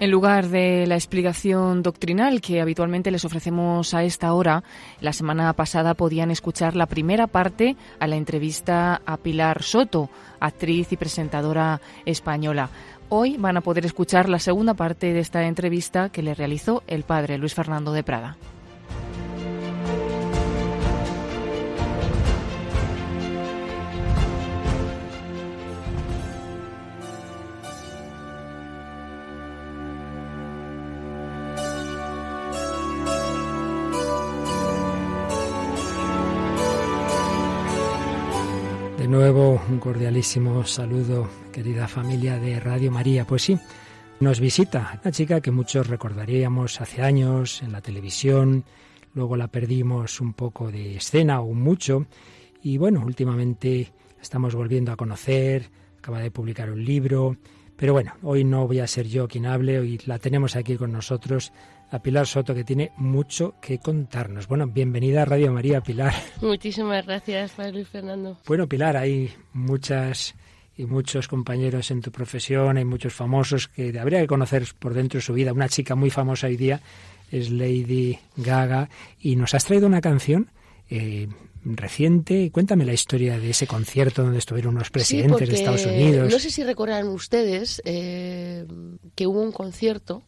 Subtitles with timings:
[0.00, 4.62] En lugar de la explicación doctrinal que habitualmente les ofrecemos a esta hora,
[5.00, 10.92] la semana pasada podían escuchar la primera parte a la entrevista a Pilar Soto, actriz
[10.92, 12.70] y presentadora española.
[13.08, 17.02] Hoy van a poder escuchar la segunda parte de esta entrevista que le realizó el
[17.02, 18.36] padre Luis Fernando de Prada.
[39.18, 43.24] Nuevo, un cordialísimo saludo, querida familia de Radio María.
[43.24, 43.58] Pues sí,
[44.20, 48.64] nos visita una chica que muchos recordaríamos hace años en la televisión,
[49.14, 52.06] luego la perdimos un poco de escena o mucho,
[52.62, 57.38] y bueno, últimamente estamos volviendo a conocer, acaba de publicar un libro,
[57.76, 60.92] pero bueno, hoy no voy a ser yo quien hable, hoy la tenemos aquí con
[60.92, 61.52] nosotros
[61.90, 64.46] a Pilar Soto, que tiene mucho que contarnos.
[64.46, 66.14] Bueno, bienvenida a Radio María, Pilar.
[66.42, 68.38] Muchísimas gracias, Padre Luis Fernando.
[68.46, 70.34] Bueno, Pilar, hay muchas
[70.76, 75.18] y muchos compañeros en tu profesión, hay muchos famosos que habría que conocer por dentro
[75.18, 75.52] de su vida.
[75.52, 76.80] Una chica muy famosa hoy día
[77.32, 78.88] es Lady Gaga
[79.20, 80.50] y nos has traído una canción
[80.88, 81.26] eh,
[81.64, 82.50] reciente.
[82.52, 86.30] Cuéntame la historia de ese concierto donde estuvieron unos presidentes Sí, de Estados Unidos.
[86.30, 88.64] No sé si recordarán ustedes eh,
[89.16, 90.22] que hubo un concierto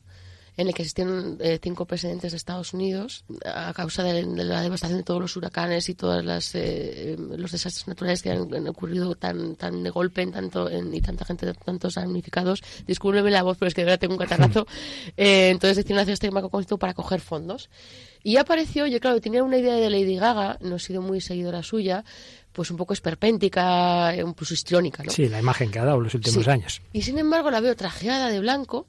[0.60, 4.60] en el que asistieron eh, cinco presidentes de Estados Unidos a causa de, de la
[4.62, 6.52] devastación de todos los huracanes y todos los
[7.52, 11.24] desastres naturales que han, han ocurrido tan tan de golpe en tanto en- y tanta
[11.24, 14.66] gente tantos damnificados discúlpeme la voz pero es que de verdad tengo un catarrazo
[15.16, 17.68] Eh, entonces decidieron hacer este concierto para coger fondos
[18.22, 21.62] y apareció yo claro tenía una idea de Lady Gaga no he sido muy seguidora
[21.62, 22.04] suya
[22.52, 25.10] pues un poco esperpéntica incluso histriónica ¿no?
[25.10, 26.50] Sí, la imagen que ha dado los últimos Sí.
[26.50, 26.82] años.
[26.92, 28.86] Y sin embargo la veo trajeada de blanco,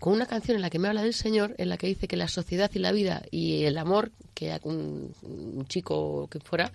[0.00, 2.16] con una canción en la que me habla del Señor, en la que dice que
[2.16, 6.72] la sociedad y la vida y el amor, que un, un chico que fuera,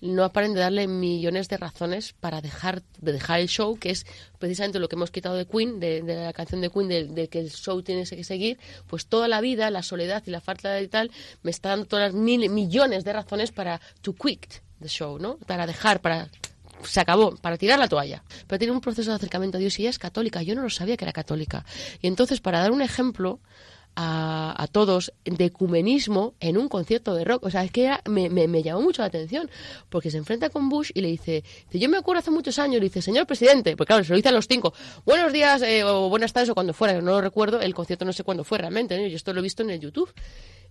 [0.00, 4.06] no paren de darle millones de razones para dejar, de dejar el show, que es
[4.38, 7.28] precisamente lo que hemos quitado de Queen, de, de la canción de Queen, de, de
[7.28, 8.58] que el show tiene que seguir,
[8.88, 12.12] pues toda la vida, la soledad y la falta de tal, me está dando todas
[12.12, 14.46] las mil, millones de razones para to quit
[14.80, 15.36] the show, ¿no?
[15.38, 16.28] Para dejar, para
[16.82, 18.22] se acabó, para tirar la toalla.
[18.46, 20.42] Pero tiene un proceso de acercamiento a Dios y ella es católica.
[20.42, 21.64] Yo no lo sabía que era católica.
[22.02, 23.40] Y entonces, para dar un ejemplo
[23.96, 28.28] a, a todos de ecumenismo en un concierto de rock, o sea, es que me,
[28.28, 29.48] me- me llamó mucho la atención,
[29.88, 32.86] porque se enfrenta con Bush y le dice, yo me acuerdo hace muchos años, le
[32.88, 34.74] dice, señor presidente, pues claro, se lo dice a los cinco,
[35.06, 38.12] buenos días eh, o buenas tardes o cuando fuera, no lo recuerdo, el concierto no
[38.12, 40.12] sé cuándo fue realmente, yo esto lo he visto en el YouTube.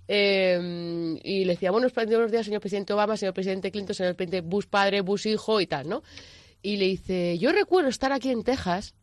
[0.08, 4.48] Eh, y le decía, buenos, buenos días, señor presidente Obama, señor presidente Clinton, señor presidente
[4.48, 6.04] Bush padre, Bush hijo y tal, ¿no?
[6.62, 8.96] Y le dice, yo recuerdo estar aquí en Texas,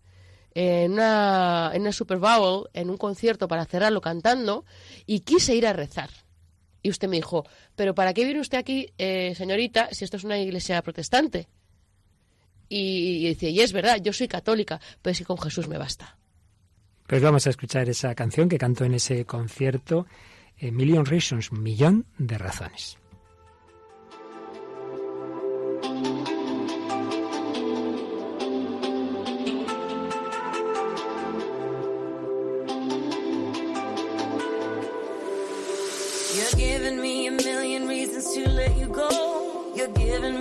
[0.55, 4.65] en una, en una Super Bowl, en un concierto para cerrarlo cantando,
[5.07, 6.11] y quise ir a rezar.
[6.83, 7.47] Y usted me dijo,
[7.77, 11.49] pero ¿para qué viene usted aquí, eh, señorita, si esto es una iglesia protestante?
[12.69, 16.17] Y, dice, y es verdad, yo soy católica, pero si con Jesús me basta.
[17.07, 20.07] Pues vamos a escuchar esa canción que cantó en ese concierto,
[20.61, 22.99] eh, Million Reasons, Millón de Razones.
[36.35, 39.73] You're giving me a million reasons to let you go.
[39.75, 40.40] You're giving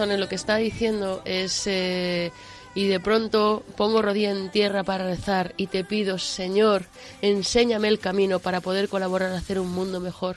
[0.00, 0.18] razones.
[0.18, 2.32] Lo que está diciendo es, eh,
[2.74, 6.84] y de pronto pongo rodilla en tierra para rezar y te pido, Señor,
[7.20, 10.36] enséñame el camino para poder colaborar a hacer un mundo mejor.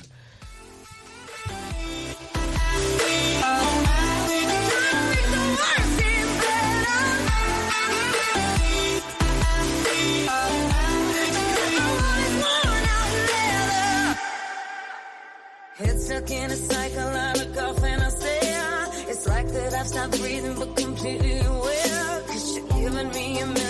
[19.83, 22.21] I've breathing, but completely aware.
[22.27, 23.62] Cause you're giving me a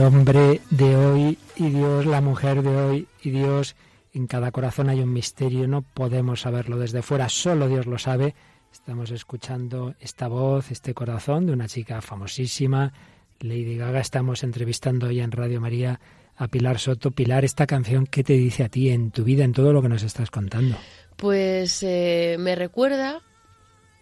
[0.00, 3.76] El hombre de hoy y Dios, la mujer de hoy y Dios,
[4.14, 8.34] en cada corazón hay un misterio, no podemos saberlo desde fuera, solo Dios lo sabe.
[8.72, 12.94] Estamos escuchando esta voz, este corazón de una chica famosísima,
[13.40, 14.00] Lady Gaga.
[14.00, 16.00] Estamos entrevistando hoy en Radio María
[16.34, 17.10] a Pilar Soto.
[17.10, 19.90] Pilar, esta canción, ¿qué te dice a ti en tu vida, en todo lo que
[19.90, 20.78] nos estás contando?
[21.16, 23.20] Pues eh, me recuerda,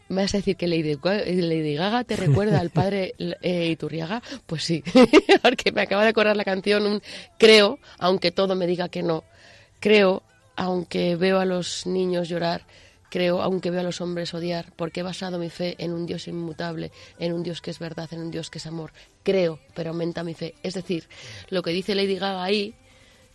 [0.09, 4.65] me vas a decir que Lady, Lady Gaga te recuerda al padre eh, Iturriaga, pues
[4.65, 4.83] sí,
[5.43, 7.03] porque me acaba de acordar la canción,
[7.39, 9.25] creo, aunque todo me diga que no,
[9.81, 10.23] creo,
[10.57, 12.67] aunque veo a los niños llorar,
[13.11, 16.29] creo, aunque veo a los hombres odiar, porque he basado mi fe en un Dios
[16.29, 19.91] inmutable, en un Dios que es verdad, en un Dios que es amor, creo, pero
[19.91, 20.55] aumenta mi fe.
[20.63, 21.09] Es decir,
[21.51, 22.75] lo que dice Lady Gaga ahí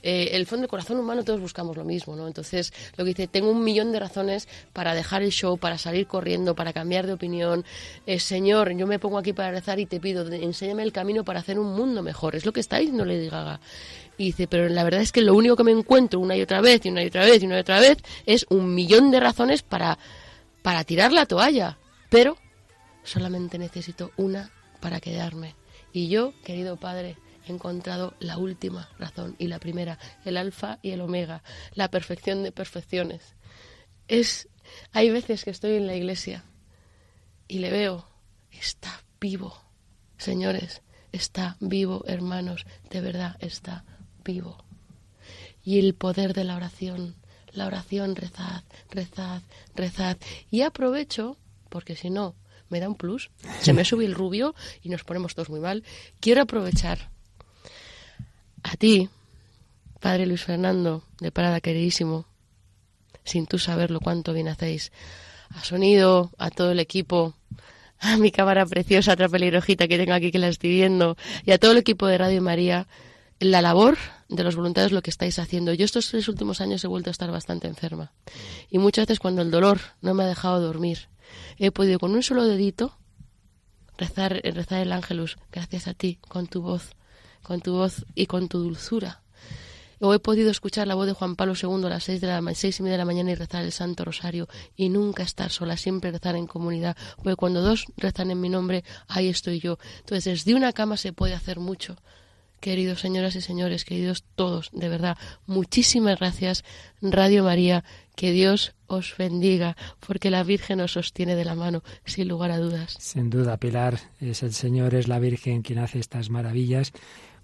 [0.04, 2.28] eh, el fondo del corazón humano todos buscamos lo mismo, ¿no?
[2.28, 6.08] Entonces, lo que dice, tengo un millón de razones para dejar el show, para salir
[6.08, 7.64] corriendo, para cambiar de opinión.
[8.06, 11.40] Eh, señor, yo me pongo aquí para rezar y te pido, enséñame el camino para
[11.40, 12.36] hacer un mundo mejor.
[12.36, 13.62] Es lo que está diciendo Lady Gaga.
[14.18, 16.60] Y dice, pero la verdad es que lo único que me encuentro una y otra
[16.60, 19.22] vez, y una y otra vez, y una y otra vez, es un millón de
[19.22, 19.98] razones para,
[20.62, 21.78] para tirar la toalla.
[22.10, 22.38] Pero
[23.04, 24.52] solamente necesito una
[24.82, 25.56] para quedarme.
[25.94, 30.92] Y yo, querido padre, he encontrado la última razón y la primera, el alfa y
[30.92, 31.44] el omega,
[31.74, 33.36] la perfección de perfecciones.
[34.08, 34.50] Es
[34.92, 36.44] hay veces que estoy en la iglesia
[37.48, 38.08] y le veo,
[38.52, 39.58] está vivo.
[40.18, 40.82] Señores,
[41.12, 43.84] está vivo, hermanos, de verdad está
[44.24, 44.64] vivo.
[45.64, 47.16] Y el poder de la oración,
[47.52, 49.42] la oración, rezad, rezad,
[49.76, 50.18] rezad.
[50.50, 51.38] Y aprovecho,
[51.70, 52.36] porque si no,
[52.70, 53.30] me da un plus,
[53.62, 55.84] se me sube el rubio y nos ponemos todos muy mal.
[56.20, 57.12] Quiero aprovechar
[58.64, 59.10] a ti,
[60.00, 62.26] Padre Luis Fernando, de Parada queridísimo,
[63.24, 64.92] sin tú saberlo cuánto bien hacéis,
[65.50, 67.36] a Sonido, a todo el equipo,
[68.00, 71.16] a mi cámara preciosa, otra pelirrojita que tengo aquí que la estoy viendo,
[71.46, 72.88] y a todo el equipo de Radio María,
[73.40, 73.98] la labor
[74.30, 75.74] de los voluntarios, lo que estáis haciendo.
[75.74, 78.12] Yo estos tres últimos años he vuelto a estar bastante enferma.
[78.70, 81.10] Y muchas veces cuando el dolor no me ha dejado dormir,
[81.58, 82.98] he podido con un solo dedito
[83.98, 86.96] rezar, rezar el ángelus, gracias a ti, con tu voz,
[87.44, 89.22] con tu voz y con tu dulzura.
[90.00, 92.42] O he podido escuchar la voz de Juan Pablo II a las seis, de la,
[92.56, 95.78] seis y media de la mañana y rezar el Santo Rosario y nunca estar sola,
[95.78, 96.98] siempre rezar en comunidad.
[97.18, 99.78] Porque cuando dos rezan en mi nombre, ahí estoy yo.
[100.00, 101.96] Entonces, desde una cama se puede hacer mucho.
[102.60, 106.64] Queridos señoras y señores, queridos todos, de verdad, muchísimas gracias,
[107.02, 107.84] Radio María,
[108.16, 109.76] que Dios os bendiga,
[110.06, 112.96] porque la Virgen os sostiene de la mano, sin lugar a dudas.
[113.00, 116.94] Sin duda, Pilar, es el Señor, es la Virgen quien hace estas maravillas.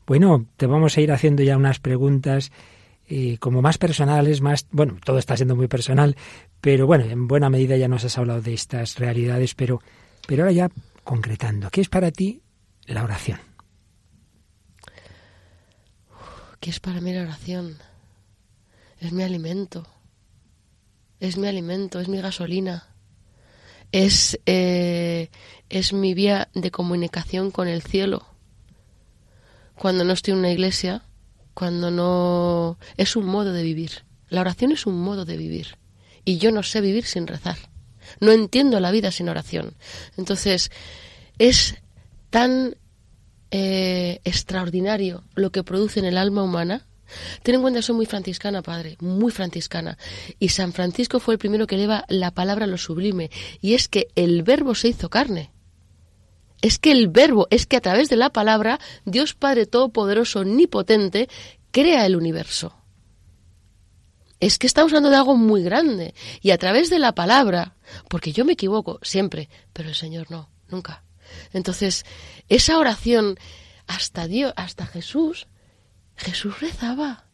[0.09, 2.51] Bueno, te vamos a ir haciendo ya unas preguntas
[3.07, 6.15] eh, como más personales, más, bueno, todo está siendo muy personal,
[6.61, 9.83] pero bueno, en buena medida ya nos has hablado de estas realidades, pero,
[10.25, 10.71] pero ahora ya
[11.03, 12.41] concretando, ¿qué es para ti
[12.87, 13.39] la oración?
[16.59, 17.77] ¿Qué es para mí la oración?
[18.97, 19.85] Es mi alimento.
[21.19, 22.95] Es mi alimento, es mi gasolina.
[23.91, 25.29] Es, eh,
[25.69, 28.28] es mi vía de comunicación con el cielo.
[29.79, 31.03] Cuando no estoy en una iglesia,
[31.53, 32.77] cuando no...
[32.97, 34.03] Es un modo de vivir.
[34.27, 35.77] La oración es un modo de vivir.
[36.25, 37.57] Y yo no sé vivir sin rezar.
[38.19, 39.75] No entiendo la vida sin oración.
[40.17, 40.69] Entonces,
[41.37, 41.75] es
[42.29, 42.75] tan
[43.51, 46.85] eh, extraordinario lo que produce en el alma humana.
[47.41, 49.97] Ten en cuenta, soy muy franciscana, padre, muy franciscana.
[50.39, 53.31] Y San Francisco fue el primero que eleva la palabra a lo sublime.
[53.61, 55.53] Y es que el verbo se hizo carne.
[56.61, 61.29] Es que el verbo, es que a través de la palabra, Dios Padre Todopoderoso, Omnipotente,
[61.71, 62.75] crea el universo.
[64.39, 66.13] Es que estamos hablando de algo muy grande.
[66.41, 67.75] Y a través de la palabra,
[68.09, 71.03] porque yo me equivoco siempre, pero el Señor no, nunca.
[71.53, 72.05] Entonces,
[72.47, 73.37] esa oración
[73.87, 75.47] hasta Dios, hasta Jesús,
[76.15, 77.25] Jesús rezaba.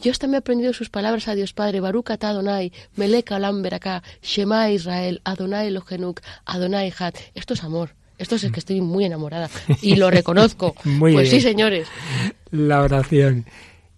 [0.00, 3.62] Yo hasta me he aprendido sus palabras a Dios Padre, Baruch atah Adonai, Melech Olam
[3.62, 7.14] Berakah, Shema Israel, Adonai Elohenuk, Adonai Had.
[7.34, 7.94] Esto es amor.
[8.18, 9.50] Esto es que estoy muy enamorada
[9.82, 10.74] y lo reconozco.
[10.84, 11.88] Muy pues sí, señores.
[12.50, 13.46] La oración.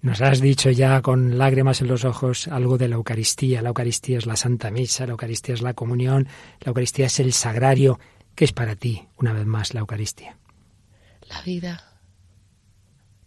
[0.01, 3.63] Nos has dicho ya con lágrimas en los ojos algo de la Eucaristía.
[3.63, 6.29] La Eucaristía es la Santa Misa, la Eucaristía es la comunión,
[6.61, 7.99] la Eucaristía es el sagrario.
[8.37, 10.37] ¿Qué es para ti, una vez más, la Eucaristía?
[11.29, 11.83] La vida.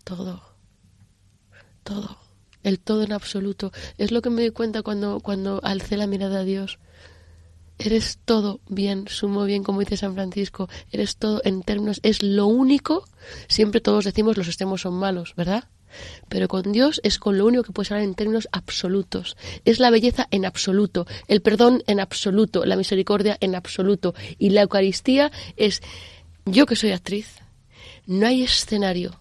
[0.05, 0.41] Todo.
[1.83, 2.17] Todo.
[2.63, 3.73] El todo en absoluto.
[3.97, 6.79] Es lo que me doy cuenta cuando, cuando alcé la mirada a Dios.
[7.83, 10.69] Eres todo bien, sumo bien, como dice San Francisco.
[10.91, 11.99] Eres todo en términos.
[12.03, 13.07] Es lo único.
[13.47, 15.63] Siempre todos decimos los extremos son malos, ¿verdad?
[16.29, 19.35] Pero con Dios es con lo único que puedes hablar en términos absolutos.
[19.65, 24.13] Es la belleza en absoluto, el perdón en absoluto, la misericordia en absoluto.
[24.37, 25.81] Y la Eucaristía es,
[26.45, 27.39] yo que soy actriz,
[28.05, 29.19] no hay escenario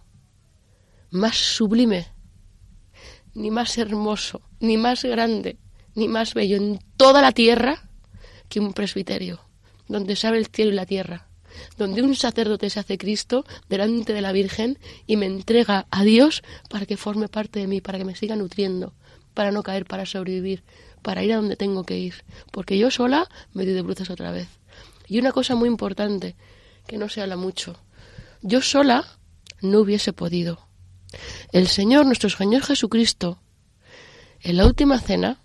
[1.11, 2.09] más sublime,
[3.33, 5.57] ni más hermoso, ni más grande,
[5.95, 7.90] ni más bello en toda la tierra
[8.51, 9.41] que un presbiterio,
[9.89, 11.31] donde se abre el cielo y la tierra
[11.77, 16.43] donde un sacerdote se hace Cristo delante de la Virgen y me entrega a Dios
[16.69, 18.95] para que forme parte de mí, para que me siga nutriendo,
[19.35, 20.63] para no caer, para sobrevivir,
[21.03, 24.31] para ir a donde tengo que ir, porque yo sola me doy de bruces otra
[24.31, 24.49] vez.
[25.07, 26.37] Y una cosa muy importante,
[26.87, 27.77] que no se habla mucho,
[28.43, 29.05] yo sola
[29.61, 30.67] no hubiese podido.
[31.53, 33.41] El Señor, nuestro Señor Jesucristo,
[34.41, 35.41] en la última cena,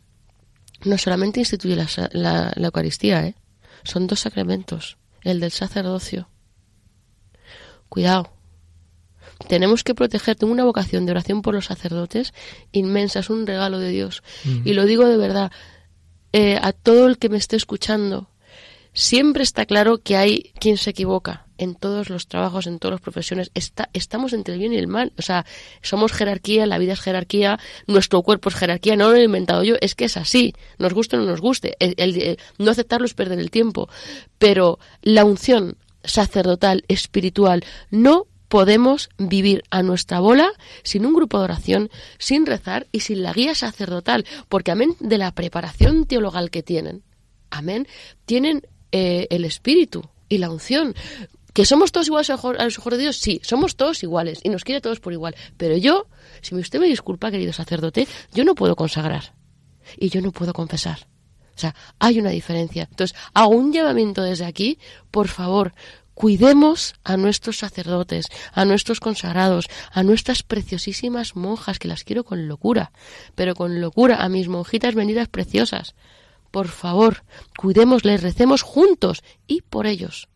[0.85, 3.35] no solamente instituye la, la, la Eucaristía, ¿eh?
[3.83, 6.29] son dos sacramentos el del sacerdocio.
[7.89, 8.31] Cuidado.
[9.49, 10.35] Tenemos que proteger.
[10.35, 12.33] Tengo una vocación de oración por los sacerdotes
[12.71, 13.19] inmensa.
[13.19, 14.23] Es un regalo de Dios.
[14.63, 15.51] Y lo digo de verdad.
[16.31, 18.29] Eh, a todo el que me esté escuchando,
[18.93, 23.01] siempre está claro que hay quien se equivoca en todos los trabajos, en todas las
[23.01, 23.51] profesiones.
[23.53, 25.13] Está, estamos entre el bien y el mal.
[25.17, 25.45] O sea,
[25.81, 28.95] somos jerarquía, la vida es jerarquía, nuestro cuerpo es jerarquía.
[28.95, 30.53] No lo he inventado yo, es que es así.
[30.77, 31.77] Nos guste o no nos guste.
[32.57, 33.89] No aceptarlo es perder el tiempo.
[34.37, 40.51] Pero la unción sacerdotal, espiritual, no podemos vivir a nuestra bola
[40.83, 45.17] sin un grupo de oración, sin rezar y sin la guía sacerdotal, porque amén de
[45.17, 47.03] la preparación teologal que tienen,
[47.49, 47.87] amén,
[48.25, 50.95] tienen eh, el espíritu y la unción.
[51.55, 53.15] ¿Que somos todos iguales a los ojos de Dios?
[53.15, 55.37] Sí, somos todos iguales y nos quiere todos por igual.
[55.55, 56.07] Pero yo,
[56.41, 59.33] si usted me disculpa, querido sacerdote, yo no puedo consagrar
[59.97, 61.07] y yo no puedo confesar.
[61.55, 62.89] O sea, hay una diferencia.
[62.91, 64.79] Entonces, hago un llamamiento desde aquí,
[65.11, 65.73] por favor,
[66.13, 72.49] cuidemos a nuestros sacerdotes, a nuestros consagrados, a nuestras preciosísimas monjas, que las quiero con
[72.49, 72.91] locura,
[73.33, 75.95] pero con locura, a mis monjitas venidas preciosas.
[76.51, 77.23] Por favor,
[77.57, 80.27] cuidémosles, recemos juntos y por ellos.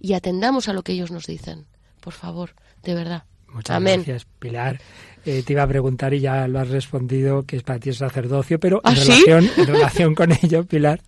[0.00, 1.66] Y atendamos a lo que ellos nos dicen.
[2.00, 3.24] Por favor, de verdad.
[3.52, 3.96] Muchas Amén.
[4.04, 4.78] gracias, Pilar.
[5.24, 7.94] Eh, te iba a preguntar y ya lo has respondido que es para ti el
[7.94, 9.02] sacerdocio, pero ¿Ah, en, sí?
[9.26, 11.00] relación, en relación con ello, Pilar,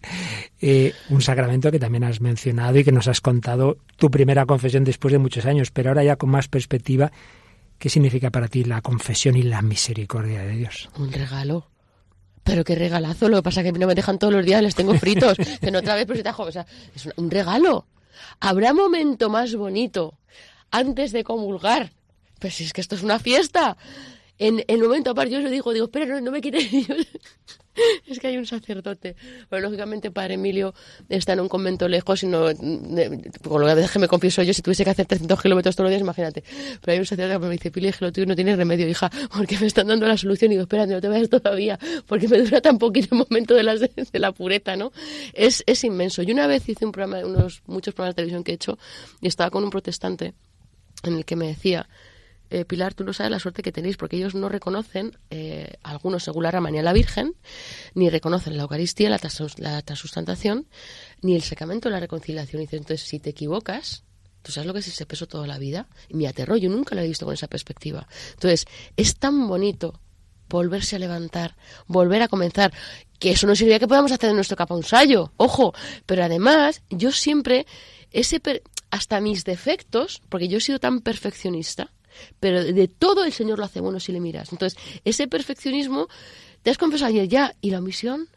[0.60, 4.84] eh, un sacramento que también has mencionado y que nos has contado tu primera confesión
[4.84, 7.12] después de muchos años, pero ahora ya con más perspectiva,
[7.78, 10.88] ¿qué significa para ti la confesión y la misericordia de Dios?
[10.98, 11.66] Un regalo.
[12.42, 14.74] Pero qué regalazo, lo que pasa es que no me dejan todos los días, les
[14.74, 17.86] tengo fritos, que no otra vez, ajo- o sea, es un regalo.
[18.40, 20.18] ¿Habrá momento más bonito
[20.70, 21.92] antes de comulgar?
[22.38, 23.76] Pues si es que esto es una fiesta.
[24.40, 26.66] En el momento aparte yo le digo, digo, espera, no, no me quites.
[28.06, 29.14] es que hay un sacerdote.
[29.50, 30.72] Bueno, lógicamente Padre Emilio
[31.10, 32.46] está en un convento lejos y no,
[33.46, 36.00] con lo que me confieso yo, si tuviese que hacer 300 kilómetros todos los días,
[36.00, 36.42] imagínate.
[36.80, 39.10] Pero hay un sacerdote que me dice, Pili, que lo tuyo no tiene remedio, hija,
[39.36, 40.52] porque me están dando la solución.
[40.52, 43.62] Y digo, espera, no te vayas todavía, porque me dura tan poquito el momento de,
[43.62, 44.90] las, de la pureta, ¿no?
[45.34, 46.22] Es, es inmenso.
[46.22, 48.78] Yo una vez hice un programa, unos muchos programas de televisión que he hecho,
[49.20, 50.32] y estaba con un protestante
[51.02, 51.86] en el que me decía,
[52.50, 56.24] eh, Pilar, tú no sabes la suerte que tenéis, porque ellos no reconocen, eh, algunos
[56.24, 57.34] según la Ramanía, la Virgen,
[57.94, 59.20] ni reconocen la Eucaristía, la,
[59.58, 60.66] la transustantación,
[61.22, 62.62] ni el sacramento de la reconciliación.
[62.62, 64.04] Y dice, entonces, si te equivocas,
[64.42, 65.88] ¿tú sabes lo que es ese peso toda la vida?
[66.08, 68.06] Y me aterró, yo nunca lo he visto con esa perspectiva.
[68.34, 68.66] Entonces,
[68.96, 70.00] es tan bonito
[70.48, 72.72] volverse a levantar, volver a comenzar,
[73.20, 74.74] que eso no significa que podamos hacer de nuestro capa
[75.36, 75.74] ojo,
[76.06, 77.66] pero además, yo siempre,
[78.10, 81.92] ese per- hasta mis defectos, porque yo he sido tan perfeccionista,
[82.38, 84.52] pero de todo el Señor lo hace bueno si le miras.
[84.52, 86.08] Entonces, ese perfeccionismo,
[86.62, 88.28] te has confesado ayer ya, ¿y la omisión?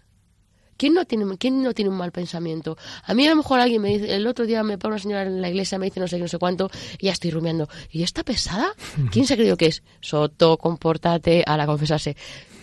[0.77, 2.77] ¿Quién no, tiene, ¿Quién no tiene un mal pensamiento?
[3.03, 5.23] A mí a lo mejor alguien me dice, el otro día me para una señora
[5.23, 7.69] en la iglesia, me dice no sé qué, no sé cuánto, y ya estoy rumiando.
[7.91, 8.73] ¿Y está pesada?
[9.11, 9.83] ¿Quién se ha creído que es?
[10.01, 12.15] Soto, compórtate, a la confesarse.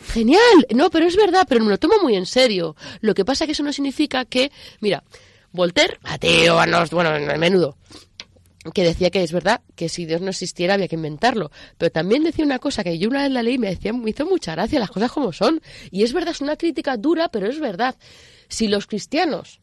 [0.08, 2.74] Genial, no, pero es verdad, pero me lo tomo muy en serio.
[3.00, 4.50] Lo que pasa que eso no significa que,
[4.80, 5.04] mira,
[5.52, 7.76] Voltaire, ateo, a nos, bueno, en el menudo,
[8.74, 12.24] que decía que es verdad que si Dios no existiera había que inventarlo, pero también
[12.24, 14.52] decía una cosa que yo una vez la leí y me decía, me hizo mucha
[14.52, 15.62] gracia las cosas como son.
[15.90, 17.96] Y es verdad, es una crítica dura, pero es verdad.
[18.48, 19.60] Si los cristianos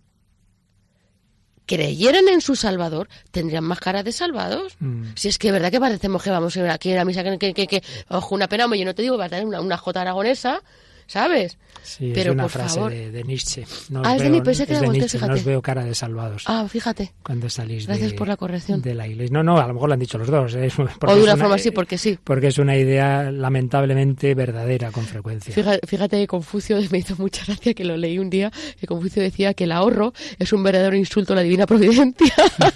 [1.65, 4.75] creyeran en su Salvador, tendrían más cara de salvados.
[4.79, 5.03] Mm.
[5.15, 7.23] Si es que es verdad que parecemos que vamos a ir aquí a la misa
[7.23, 9.45] que, que, que, que- ojo, una pena, hombre, yo no te digo, va a tener
[9.45, 10.63] una, una jota aragonesa,
[11.07, 11.57] ¿sabes?
[11.83, 12.91] Sí, Pero, es una por frase favor.
[12.91, 13.65] de, de Nietzsche.
[13.89, 15.39] No Ah, es de Nietzsche, pensé que es de Nietzsche, no fíjate.
[15.39, 17.13] os veo cara de salvados Ah, fíjate.
[17.23, 18.81] cuando salís Gracias de, por la corrección.
[18.81, 19.33] de la iglesia.
[19.33, 20.53] No, no, a lo mejor lo han dicho los dos.
[20.55, 20.69] ¿eh?
[21.01, 22.19] O de es una forma así, porque sí.
[22.23, 25.53] Porque es una idea lamentablemente verdadera con frecuencia.
[25.53, 29.23] Fíjate, fíjate que Confucio me hizo mucha gracia que lo leí un día, que Confucio
[29.23, 32.33] decía que el ahorro es un verdadero insulto a la divina providencia.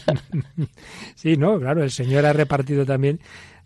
[1.15, 3.19] Sí, no, claro, el Señor ha repartido también,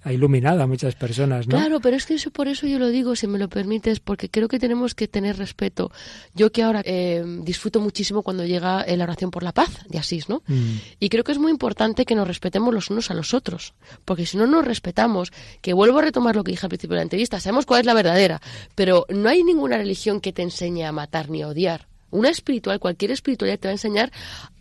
[0.05, 1.57] ha iluminado a muchas personas, ¿no?
[1.57, 4.29] Claro, pero es que eso por eso yo lo digo, si me lo permites, porque
[4.29, 5.91] creo que tenemos que tener respeto.
[6.35, 9.97] Yo que ahora eh, disfruto muchísimo cuando llega eh, la oración por la paz de
[9.97, 10.43] Asís, ¿no?
[10.45, 10.75] Mm.
[11.00, 13.74] Y creo que es muy importante que nos respetemos los unos a los otros,
[14.05, 17.00] porque si no nos respetamos, que vuelvo a retomar lo que dije al principio de
[17.00, 18.41] la entrevista, sabemos cuál es la verdadera,
[18.75, 21.88] pero no hay ninguna religión que te enseñe a matar ni a odiar.
[22.15, 24.12] Una espiritual, cualquier espiritualidad te va a enseñar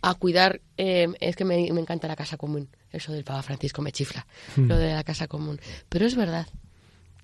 [0.01, 0.61] a cuidar.
[0.77, 2.67] eh, es que me, me encanta la casa común.
[2.91, 4.25] Eso del Papa Francisco me chifla,
[4.57, 5.59] lo de la casa común.
[5.89, 6.47] Pero es verdad.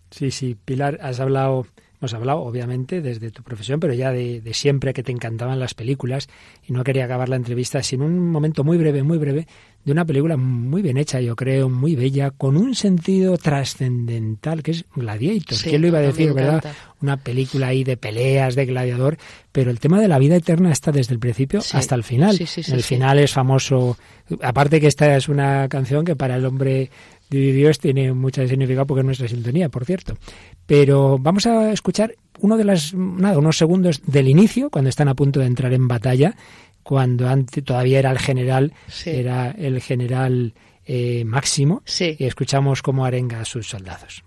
[0.09, 1.65] Sí, sí, Pilar, has hablado,
[2.01, 5.75] hemos hablado obviamente desde tu profesión, pero ya de, de siempre que te encantaban las
[5.75, 6.29] películas
[6.67, 9.47] y no quería acabar la entrevista sin un momento muy breve, muy breve,
[9.85, 14.71] de una película muy bien hecha, yo creo, muy bella, con un sentido trascendental que
[14.71, 15.57] es Gladiator.
[15.57, 16.63] Sí, ¿Quién lo iba a decir, verdad?
[17.01, 19.17] Una película ahí de peleas, de gladiador,
[19.51, 22.37] pero el tema de la vida eterna está desde el principio Sí, hasta el final.
[22.37, 23.97] sí, el final es famoso,
[24.41, 26.91] aparte que esta es una canción que para el hombre
[27.31, 30.17] Dios tiene mucho significado porque es nuestra sintonía, por cierto.
[30.65, 35.15] Pero vamos a escuchar uno de las nada, unos segundos del inicio cuando están a
[35.15, 36.35] punto de entrar en batalla,
[36.83, 39.09] cuando antes todavía era el general, Sí.
[39.11, 40.53] era el general
[40.85, 42.15] eh, Máximo Sí.
[42.19, 44.23] y escuchamos cómo arenga a sus soldados.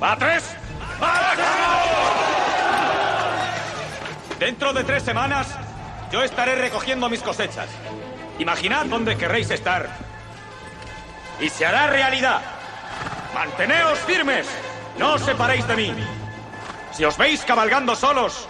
[0.00, 0.44] ¡Va tres!
[4.38, 5.48] Dentro de tres semanas,
[6.12, 7.68] yo estaré recogiendo mis cosechas.
[8.38, 9.88] Imaginad dónde querréis estar.
[11.40, 12.40] Y se hará realidad.
[13.34, 14.46] Manteneos firmes.
[14.98, 15.94] No os separéis de mí.
[16.92, 18.48] Si os veis cabalgando solos,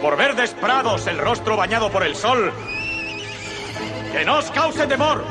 [0.00, 2.52] por verdes prados, el rostro bañado por el sol,
[4.12, 5.24] que no os cause temor.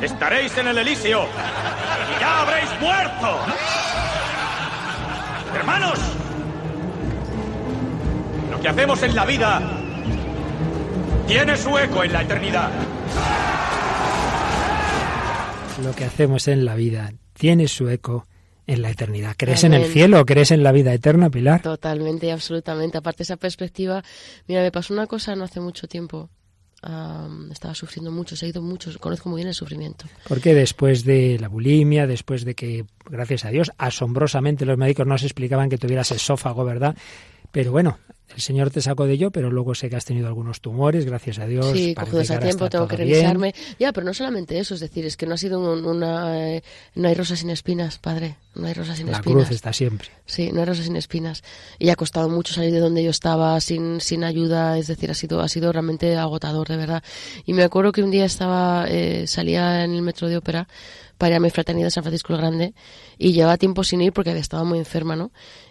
[0.00, 3.38] Estaréis en el Elíseo y ya habréis muerto.
[5.54, 5.98] Hermanos,
[8.50, 9.62] lo que hacemos en la vida
[11.26, 12.70] tiene su eco en la eternidad.
[15.82, 18.26] Lo que hacemos en la vida tiene su eco
[18.66, 19.34] en la eternidad.
[19.36, 21.62] ¿Crees en el cielo o crees en la vida eterna, Pilar?
[21.62, 22.98] Totalmente y absolutamente.
[22.98, 24.02] Aparte de esa perspectiva,
[24.46, 26.30] mira, me pasó una cosa no hace mucho tiempo.
[26.82, 30.06] Am, estaba sufriendo mucho, he ido mucho, conozco muy bien el sufrimiento.
[30.28, 35.22] Porque después de la bulimia, después de que, gracias a Dios, asombrosamente los médicos nos
[35.22, 36.94] explicaban que tuvieras esófago, ¿verdad?
[37.52, 37.98] Pero bueno,
[38.34, 41.38] el Señor te sacó de ello, pero luego sé que has tenido algunos tumores, gracias
[41.38, 41.66] a Dios.
[41.72, 43.16] Sí, cogidos a tiempo, tengo que todo bien.
[43.18, 43.54] revisarme.
[43.78, 46.48] Ya, pero no solamente eso, es decir, es que no ha sido un- una...
[46.56, 46.62] eh,
[46.94, 48.36] no hay rosas sin espinas, padre.
[48.54, 49.44] No hay rosas sin La espinas.
[49.46, 50.08] cruz está siempre.
[50.26, 51.42] Sí, no hay rosas sin espinas.
[51.78, 55.14] Y ha costado mucho salir de donde yo estaba sin, sin ayuda, es decir, ha
[55.14, 57.02] sido, ha sido realmente agotador, de verdad.
[57.46, 60.68] Y me acuerdo que un día estaba, eh, salía en el metro de ópera
[61.18, 62.74] para ir a mi fraternidad de San Francisco el Grande
[63.18, 65.30] y llevaba tiempo sin ir porque había estado muy enferma, ¿no?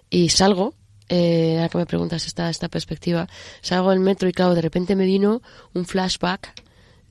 [0.10, 0.74] Y salgo,
[1.10, 3.28] eh, ahora que me preguntas esta, esta perspectiva,
[3.62, 5.42] salgo del metro y claro, de repente me vino
[5.74, 6.54] un flashback,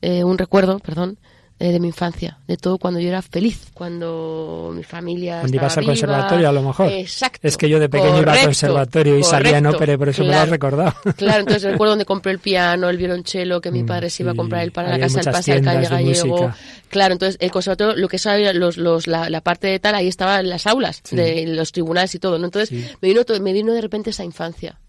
[0.00, 1.18] eh, un recuerdo, perdón,
[1.58, 5.84] de mi infancia, de todo cuando yo era feliz, cuando mi familia Cuando ibas al
[5.84, 6.90] conservatorio, a lo mejor.
[6.90, 7.38] Exacto.
[7.46, 10.30] Es que yo de pequeño iba al conservatorio y salía en ópera, por eso me
[10.30, 10.92] lo has recordado.
[11.16, 14.32] Claro, entonces recuerdo donde compré el piano, el violonchelo, que mi Mm, padre se iba
[14.32, 16.52] a comprar el para la casa del muchas Pase del Calle Gallego.
[16.88, 20.08] Claro, entonces el conservatorio, lo que sabía, los, los, la, la parte de tal, ahí
[20.08, 21.14] estaba en las aulas, Sí.
[21.14, 22.46] de los tribunales y todo, ¿no?
[22.46, 22.84] Entonces Sí.
[23.00, 24.80] me, vino todo- me vino de repente esa infancia,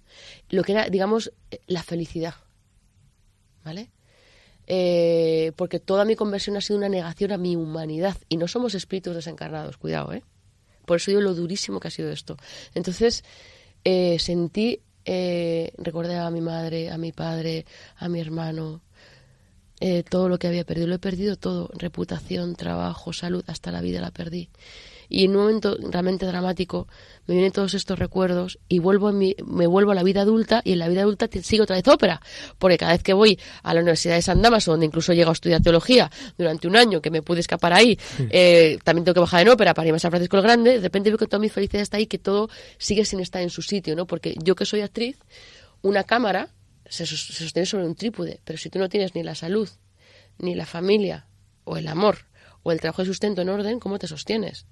[0.50, 2.34] lo que era, digamos, eh, la felicidad,
[3.64, 3.90] ¿vale?
[4.68, 8.76] Eh, porque toda mi conversión ha sido una negación a mi humanidad y no somos
[8.76, 10.24] espíritus desencarnados, cuidado, ¿eh?
[10.86, 12.38] Por eso digo lo durísimo que ha sido esto.
[12.74, 13.24] Entonces,
[13.84, 17.66] eh, sentí, eh, recordé a mi madre, a mi padre,
[17.98, 18.82] a mi hermano,
[19.80, 20.88] eh, todo lo que había perdido.
[20.88, 24.50] Lo he perdido todo, reputación, trabajo, salud, hasta la vida la perdí.
[25.16, 26.88] Y en un momento realmente dramático
[27.28, 30.62] me vienen todos estos recuerdos y vuelvo en mi- me vuelvo a la vida adulta
[30.66, 32.20] y en la vida adulta sigo otra vez ópera.
[32.58, 35.34] Porque cada vez que voy a la Universidad de San Damaso, donde incluso llego a
[35.34, 37.98] estudiar teología durante un año, que me pude escapar ahí,
[38.32, 40.80] eh, también tengo que bajar en ópera para irme a San Francisco el Grande, de
[40.82, 42.50] repente veo que toda mi felicidad está ahí, que todo
[42.80, 44.08] sigue sin estar en su sitio, ¿no?
[44.08, 45.20] Porque yo que soy actriz,
[45.84, 46.50] una cámara
[46.90, 49.70] se sostiene sobre un trípode, pero si tú no tienes ni la salud,
[50.40, 51.28] ni la familia,
[51.66, 52.18] o el amor
[52.64, 54.66] o el trabajo de sustento en orden, ¿cómo te sostienes?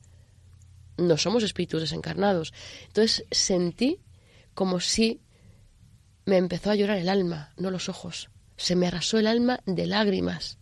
[1.01, 2.53] No somos espíritus desencarnados.
[2.87, 3.99] Entonces sentí
[4.53, 5.21] como si
[6.25, 8.29] me empezó a llorar el alma, no los ojos.
[8.57, 10.59] Se me arrasó el alma de lágrimas.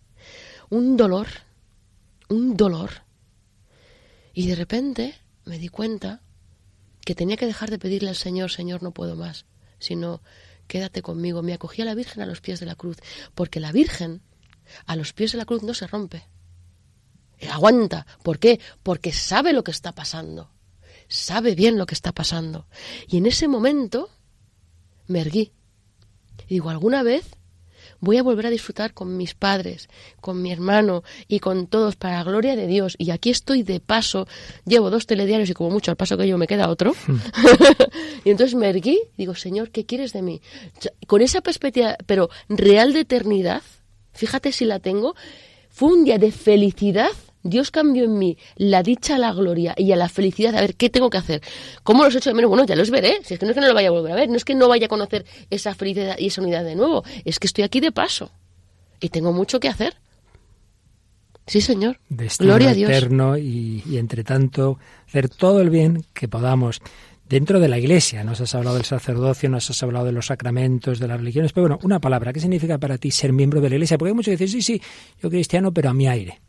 [0.70, 1.28] Un dolor,
[2.30, 3.04] un dolor.
[4.34, 6.22] Y de repente me di cuenta
[7.06, 9.46] que tenía que dejar de pedirle al Señor, Señor, no puedo más,
[9.80, 10.22] sino
[10.68, 11.42] quédate conmigo.
[11.42, 12.98] Me acogí a la Virgen a los pies de la cruz,
[13.36, 14.22] porque la Virgen
[14.86, 16.24] a los pies de la cruz no se rompe.
[17.48, 18.06] Aguanta.
[18.24, 18.60] ¿Por qué?
[18.84, 20.52] Porque sabe lo que está pasando.
[21.08, 22.68] Sabe bien lo que está pasando.
[23.08, 24.10] Y en ese momento
[25.08, 25.54] me erguí.
[26.48, 27.26] Y digo, ¿alguna vez
[28.00, 29.90] voy a volver a disfrutar con mis padres,
[30.22, 32.96] con mi hermano y con todos para la gloria de Dios.
[32.98, 34.28] Y aquí estoy de paso,
[34.66, 36.94] llevo dos telediarios y como mucho al paso que yo me queda otro.
[38.24, 40.42] y entonces me erguí, digo, Señor, ¿qué quieres de mí?
[41.08, 43.62] Con esa perspectiva, pero real de eternidad,
[44.14, 45.16] fíjate si la tengo,
[45.70, 47.12] fue un día de felicidad
[47.44, 50.56] Dios cambió en mí la dicha a la gloria y a la felicidad.
[50.56, 51.42] A ver, ¿qué tengo que hacer?
[51.84, 52.50] ¿Cómo los hecho de menos?
[52.50, 53.20] Bueno, ya los veré.
[53.24, 54.46] Si es que no es que no lo vaya a volver a ver, no es
[54.46, 57.04] que no vaya a conocer esa felicidad y esa unidad de nuevo.
[57.26, 58.32] Es que estoy aquí de paso
[59.00, 59.96] y tengo mucho que hacer.
[61.48, 62.00] Sí, Señor.
[62.10, 62.92] Gloria a Dios.
[62.92, 66.80] eterno y, y entre tanto hacer todo el bien que podamos
[67.30, 68.24] dentro de la Iglesia.
[68.24, 71.68] Nos has hablado del sacerdocio, nos has hablado de los sacramentos, de las religiones, pero
[71.68, 73.98] bueno, una palabra, ¿qué significa para ti ser miembro de la Iglesia?
[73.98, 74.82] Porque hay muchos que dicen, sí, sí,
[75.22, 76.42] yo cristiano, pero a mi aire.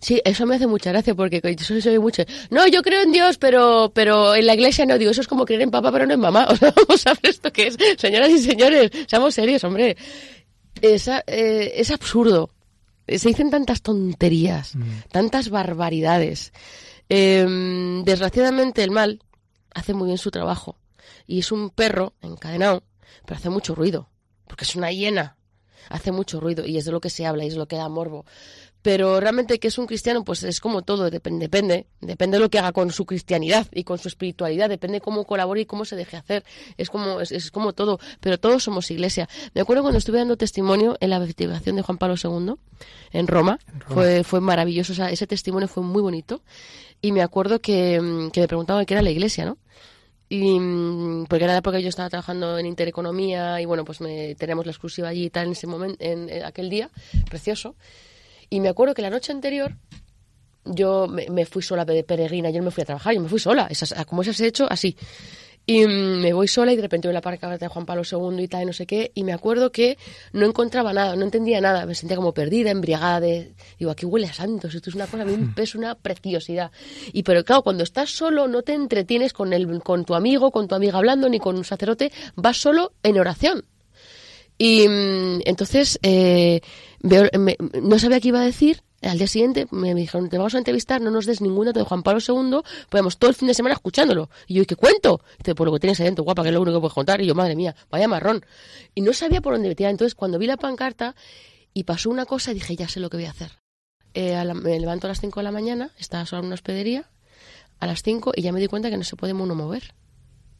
[0.00, 2.22] Sí, eso me hace mucha gracia porque eso se oye mucho.
[2.50, 5.10] No, yo creo en Dios, pero pero en la iglesia no digo.
[5.10, 6.46] Eso es como creer en papá, pero no en mamá.
[6.48, 7.76] O sea, vamos a ver esto que es.
[7.98, 9.96] Señoras y señores, seamos serios, hombre.
[10.80, 12.50] Es, eh, es absurdo.
[13.08, 14.82] Se dicen tantas tonterías, mm.
[15.10, 16.52] tantas barbaridades.
[17.08, 19.20] Em, desgraciadamente el mal
[19.78, 20.76] hace muy bien su trabajo.
[21.26, 22.82] Y es un perro encadenado,
[23.24, 24.08] pero hace mucho ruido,
[24.46, 25.36] porque es una hiena.
[25.88, 27.88] Hace mucho ruido y es de lo que se habla y es lo que da
[27.88, 28.26] morbo.
[28.82, 32.48] Pero realmente que es un cristiano, pues es como todo, depende, depende, depende de lo
[32.48, 35.96] que haga con su cristianidad y con su espiritualidad, depende cómo colabore y cómo se
[35.96, 36.44] deje hacer.
[36.76, 39.28] Es como, es, como todo, pero todos somos iglesia.
[39.52, 42.54] Me acuerdo cuando estuve dando testimonio en la beatificación de Juan Pablo II
[43.12, 46.42] en Roma, Fue, fue maravilloso, ese testimonio fue muy bonito.
[47.00, 49.58] Y me acuerdo que, mm, que me preguntaban qué era la iglesia, ¿no?
[50.28, 54.66] y mm, porque era porque yo estaba trabajando en intereconomía y bueno pues me, tenemos
[54.66, 56.90] la exclusiva allí y tal en ese momento en, aquel día
[57.30, 57.76] precioso
[58.50, 59.74] y me acuerdo que la noche anterior
[60.64, 63.38] yo me, fui sola de peregrina, yo no me fui a trabajar, yo me fui
[63.38, 64.96] sola, esas, como esas he hecho, así.
[65.70, 68.02] Y mm, me voy sola y de repente voy a la parca de Juan Pablo
[68.10, 69.12] II y tal, y no sé qué.
[69.14, 69.98] Y me acuerdo que
[70.32, 71.84] no encontraba nada, no entendía nada.
[71.84, 73.20] Me sentía como perdida, embriagada.
[73.20, 74.74] De, digo, aquí huele a santos.
[74.74, 76.72] Esto es una cosa, a mí me es una preciosidad.
[77.12, 80.68] Y pero claro, cuando estás solo, no te entretienes con, el, con tu amigo, con
[80.68, 82.12] tu amiga hablando, ni con un sacerdote.
[82.34, 83.62] Vas solo en oración.
[84.56, 86.62] Y mm, entonces eh,
[87.02, 88.80] no sabía qué iba a decir.
[89.02, 91.84] Al día siguiente me dijeron, te vamos a entrevistar, no nos des ningún dato de
[91.84, 94.28] Juan Pablo II, podemos todo el fin de semana escuchándolo.
[94.46, 95.20] Y yo, ¿y qué cuento?
[95.38, 97.20] Dice, por lo que tienes adentro, guapa, que es lo único que puedes contar.
[97.20, 98.44] Y yo, madre mía, vaya marrón.
[98.94, 99.90] Y no sabía por dónde metía.
[99.90, 101.14] Entonces, cuando vi la pancarta
[101.72, 103.52] y pasó una cosa, dije, ya sé lo que voy a hacer.
[104.14, 107.08] Eh, me levanto a las 5 de la mañana, estaba solo en una hospedería,
[107.78, 109.94] a las 5 y ya me di cuenta que no se puede uno mover.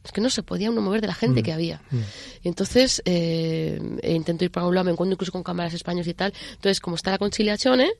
[0.03, 1.81] Es que no se podía uno mover de la gente mm, que había.
[1.91, 1.99] Mm.
[2.43, 6.13] Y entonces eh, intento ir para un lado, me encuentro incluso con cámaras españolas y
[6.13, 6.33] tal.
[6.51, 7.91] Entonces, como está la conciliación, ¿eh?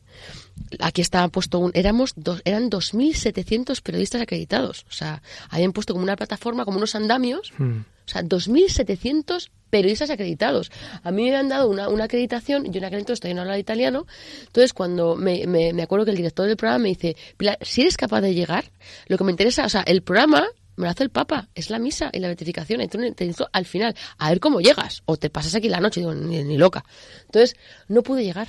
[0.79, 1.71] aquí estaba puesto un...
[1.73, 4.85] Éramos dos, eran 2.700 periodistas acreditados.
[4.89, 7.51] O sea, habían puesto como una plataforma, como unos andamios.
[7.57, 7.79] Mm.
[7.79, 10.71] O sea, 2.700 periodistas acreditados.
[11.03, 13.59] A mí me han dado una, una acreditación, yo en aquel entonces todavía no hablaba
[13.59, 14.07] italiano,
[14.47, 17.15] entonces cuando me, me, me, acuerdo que el director del programa me dice,
[17.61, 18.65] si eres capaz de llegar,
[19.05, 20.47] lo que me interesa, o sea, el programa
[20.79, 22.79] me lo hace el Papa, es la misa y la beatificación.
[22.79, 25.99] Entonces te dice al final, a ver cómo llegas, o te pasas aquí la noche,
[25.99, 26.85] digo, ni, loca.
[27.25, 27.57] Entonces,
[27.89, 28.47] no pude llegar,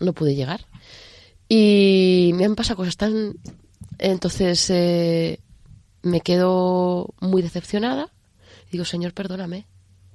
[0.00, 0.66] no pude llegar.
[1.46, 3.34] Y me han pasado cosas tan...
[3.98, 5.38] Entonces, eh,
[6.00, 8.10] me quedo muy decepcionada.
[8.72, 9.66] Digo, Señor, perdóname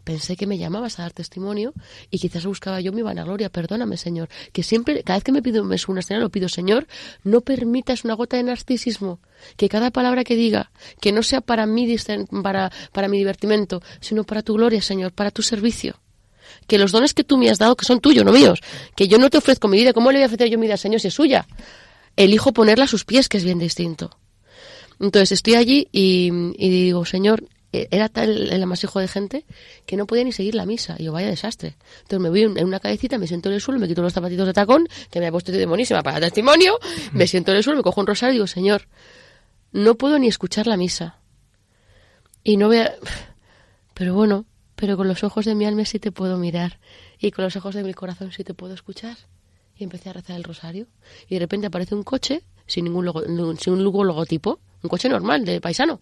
[0.10, 1.72] pensé que me llamabas a dar testimonio
[2.10, 3.50] y quizás buscaba yo mi vanagloria.
[3.52, 6.88] Perdóname, Señor, que siempre, cada vez que me pido me una señal, lo pido, Señor,
[7.24, 9.20] no permitas una gota de narcisismo,
[9.56, 11.96] que cada palabra que diga, que no sea para mí,
[12.42, 16.00] para, para mi divertimento, sino para tu gloria, Señor, para tu servicio
[16.66, 18.62] que los dones que tú me has dado, que son tuyos, no míos,
[18.96, 20.78] que yo no te ofrezco mi vida, ¿cómo le voy a ofrecer yo mi vida,
[20.78, 21.48] Señor, si es suya?
[22.16, 24.18] Elijo ponerla a sus pies, que es bien distinto.
[25.00, 29.46] Entonces estoy allí y, digo, Señor, era tal el amasijo de gente
[29.86, 30.96] que no podía ni seguir la misa.
[30.98, 31.78] Y yo, vaya desastre.
[32.02, 34.48] Entonces me voy en una cabecita, me siento en el suelo, me quito los zapatitos
[34.48, 36.80] de tacón, que me ha puesto de demonísima para testimonio,
[37.12, 38.88] me siento en el suelo, me cojo un rosario y digo, Señor,
[39.72, 41.20] no puedo ni escuchar la misa.
[42.44, 42.94] Y no voy a...
[43.94, 46.80] Pero bueno, pero con los ojos de mi alma sí te puedo mirar.
[47.20, 49.18] Y con los ojos de mi corazón sí te puedo escuchar.
[49.78, 50.88] y empecé a rezar el rosario.
[51.28, 53.24] Y de repente aparece un coche sin ningún, logo-
[53.58, 56.02] sin un logo- logotipo, un coche normal, de paisano.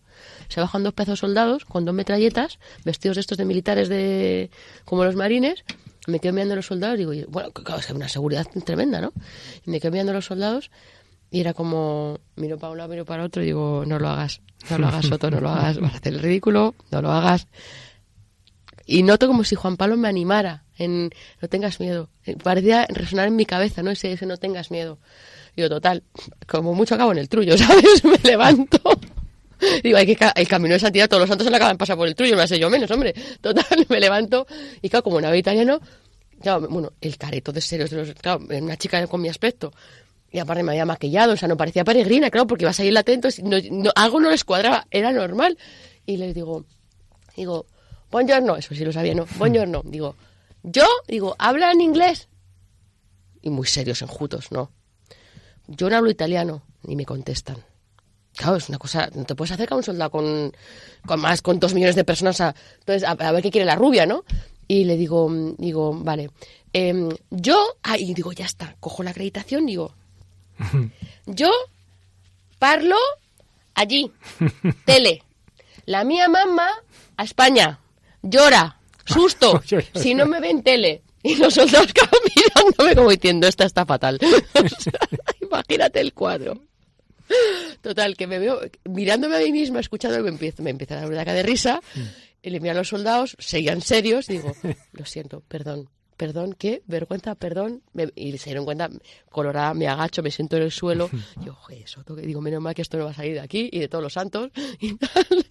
[0.49, 4.49] Se bajan dos pedazos soldados con dos metralletas, vestidos de estos de militares de
[4.85, 5.63] como los marines.
[6.07, 9.11] Me quedo mirando a los soldados y digo, bueno, claro, es una seguridad tremenda, ¿no?
[9.65, 10.71] Y me quedo mirando a los soldados
[11.29, 14.41] y era como, miro para un lado, miro para otro y digo, no lo hagas,
[14.69, 17.47] no lo hagas, Soto, no lo hagas, vas a hacer el ridículo, no lo hagas.
[18.85, 21.09] Y noto como si Juan Pablo me animara en
[21.41, 22.09] no tengas miedo.
[22.25, 23.91] Eh, Parecía resonar en mi cabeza, ¿no?
[23.91, 24.99] Ese, ese no tengas miedo.
[25.57, 26.03] Digo, total,
[26.45, 28.05] como mucho acabo en el trullo, ¿sabes?
[28.05, 28.79] Me levanto.
[29.83, 31.97] Digo, hay que el camino de santidad, todos los santos se le acaban de pasar
[31.97, 33.15] por el trullo, no me sé yo menos, hombre.
[33.41, 34.45] Total, me levanto
[34.83, 35.81] y claro, como no había italiano,
[36.39, 39.73] claro, bueno, el careto de serios de los, claro, una chica con mi aspecto.
[40.31, 42.93] Y aparte me había maquillado, o sea, no parecía peregrina, claro, porque iba a salir
[42.93, 45.57] latento, no, no, algo no les cuadraba, era normal.
[46.05, 46.65] Y les digo,
[47.35, 47.65] digo,
[48.11, 49.25] buongiorno, eso sí lo sabía, ¿no?
[49.39, 50.15] Buongiorno, digo,
[50.61, 52.27] yo, digo, ¿hablan inglés?
[53.41, 54.76] Y muy serios, enjutos, ¿no?
[55.67, 57.57] Yo no hablo italiano, ni me contestan.
[58.35, 60.55] Claro, es una cosa, no te puedes acercar a un soldado con,
[61.05, 63.75] con más, con dos millones de personas a, entonces, a, a ver qué quiere la
[63.75, 64.23] rubia, ¿no?
[64.67, 65.27] Y le digo,
[65.57, 66.29] digo, vale,
[66.73, 69.95] em, yo, ah, y digo, ya está, cojo la acreditación, digo,
[71.25, 71.49] yo
[72.59, 72.97] parlo
[73.73, 74.11] allí,
[74.85, 75.23] tele.
[75.85, 76.69] La mía mamá
[77.15, 77.79] a España,
[78.21, 79.63] llora, susto,
[79.95, 81.01] si no me ven tele.
[81.23, 84.19] Y los soldados quedan mirándome como diciendo, esta está fatal.
[85.49, 86.61] Imagínate el cuadro.
[87.81, 91.07] Total, que me veo mirándome a mí misma, escuchando, me empieza, me empieza a dar
[91.09, 91.81] una ataque de risa.
[92.41, 94.53] Y le miro a los soldados, seguían serios, digo,
[94.93, 97.81] lo siento, perdón, perdón, qué vergüenza, perdón.
[97.93, 98.89] Me- y se dieron cuenta,
[99.29, 101.09] colorada, me agacho, me siento en el suelo.
[101.45, 103.69] Yo, joder, eso, toque", digo, menos mal que esto no va a salir de aquí
[103.71, 104.51] y de todos los santos.
[104.79, 105.45] Y, tal.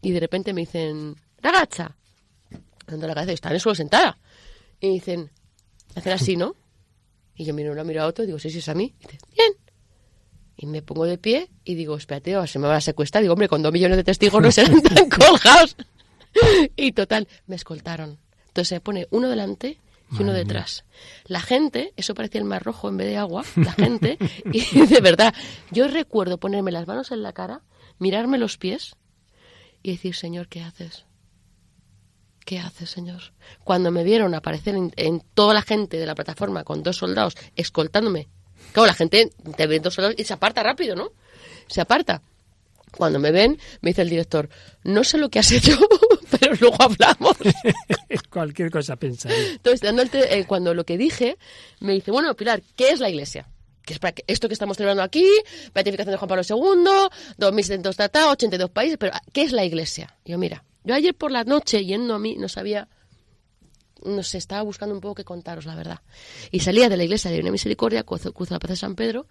[0.00, 1.96] y de repente me dicen, ragazza,
[2.86, 4.18] dando la cabeza, y están en el suelo sentada.
[4.80, 5.30] Y dicen,
[5.94, 6.54] hacen así, ¿no?
[7.38, 8.94] Y yo miro uno, miro a otro, y digo, sí, sí, es a mí.
[8.98, 9.52] Y dice, bien.
[10.56, 13.22] Y me pongo de pie y digo, espérate, o se me van a secuestrar.
[13.22, 15.76] Digo, hombre, con dos millones de testigos no serán tan colgados.
[16.74, 18.18] y total, me escoltaron.
[18.48, 19.78] Entonces se pone uno delante
[20.10, 20.84] y uno detrás.
[21.26, 24.18] La gente, eso parecía el mar rojo en vez de agua, la gente,
[24.52, 25.32] y de verdad,
[25.70, 27.62] yo recuerdo ponerme las manos en la cara,
[28.00, 28.96] mirarme los pies
[29.82, 31.04] y decir, Señor, ¿qué haces?
[32.48, 33.20] ¿Qué haces, Señor?
[33.62, 37.34] Cuando me vieron aparecer en, en toda la gente de la plataforma con dos soldados
[37.56, 38.26] escoltándome,
[38.72, 41.10] claro, la gente te ve dos soldados y se aparta rápido, ¿no?
[41.66, 42.22] Se aparta.
[42.90, 44.48] Cuando me ven, me dice el director,
[44.82, 45.78] no sé lo que has hecho,
[46.40, 47.36] pero luego hablamos.
[48.30, 49.36] Cualquier cosa pensaría.
[49.52, 51.36] Entonces, dando el te- eh, cuando lo que dije,
[51.80, 53.46] me dice, bueno, Pilar, ¿qué es la iglesia?
[53.84, 55.26] ¿Qué es para que- esto que estamos celebrando aquí?
[55.74, 57.08] Beatificación de Juan Pablo II,
[57.38, 60.16] 2.700 tratados, 82 países, pero ¿qué es la iglesia?
[60.24, 62.88] Y yo, mira, yo ayer por la noche, yendo a mí, no sabía,
[64.04, 66.00] no sé, estaba buscando un poco qué contaros, la verdad.
[66.50, 69.26] Y salía de la iglesia de una misericordia, cruzo, cruzo la plaza de San Pedro,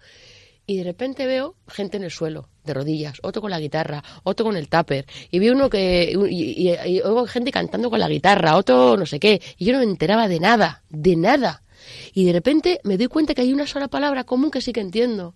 [0.66, 4.44] y de repente veo gente en el suelo, de rodillas, otro con la guitarra, otro
[4.44, 8.56] con el tupper, y vi uno que, y, y- oigo gente cantando con la guitarra,
[8.56, 11.62] otro no sé qué, y yo no me enteraba de nada, de nada.
[12.12, 14.80] Y de repente me doy cuenta que hay una sola palabra común que sí que
[14.80, 15.34] entiendo.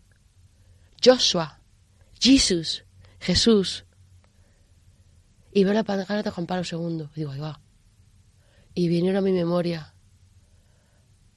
[1.03, 1.61] Joshua,
[2.21, 2.85] Jesus,
[3.19, 3.87] Jesús.
[5.53, 7.09] Y veo la pancarta de Juan Pablo II.
[7.15, 7.61] Y digo, ahí va.
[8.75, 9.93] Y vinieron a mi memoria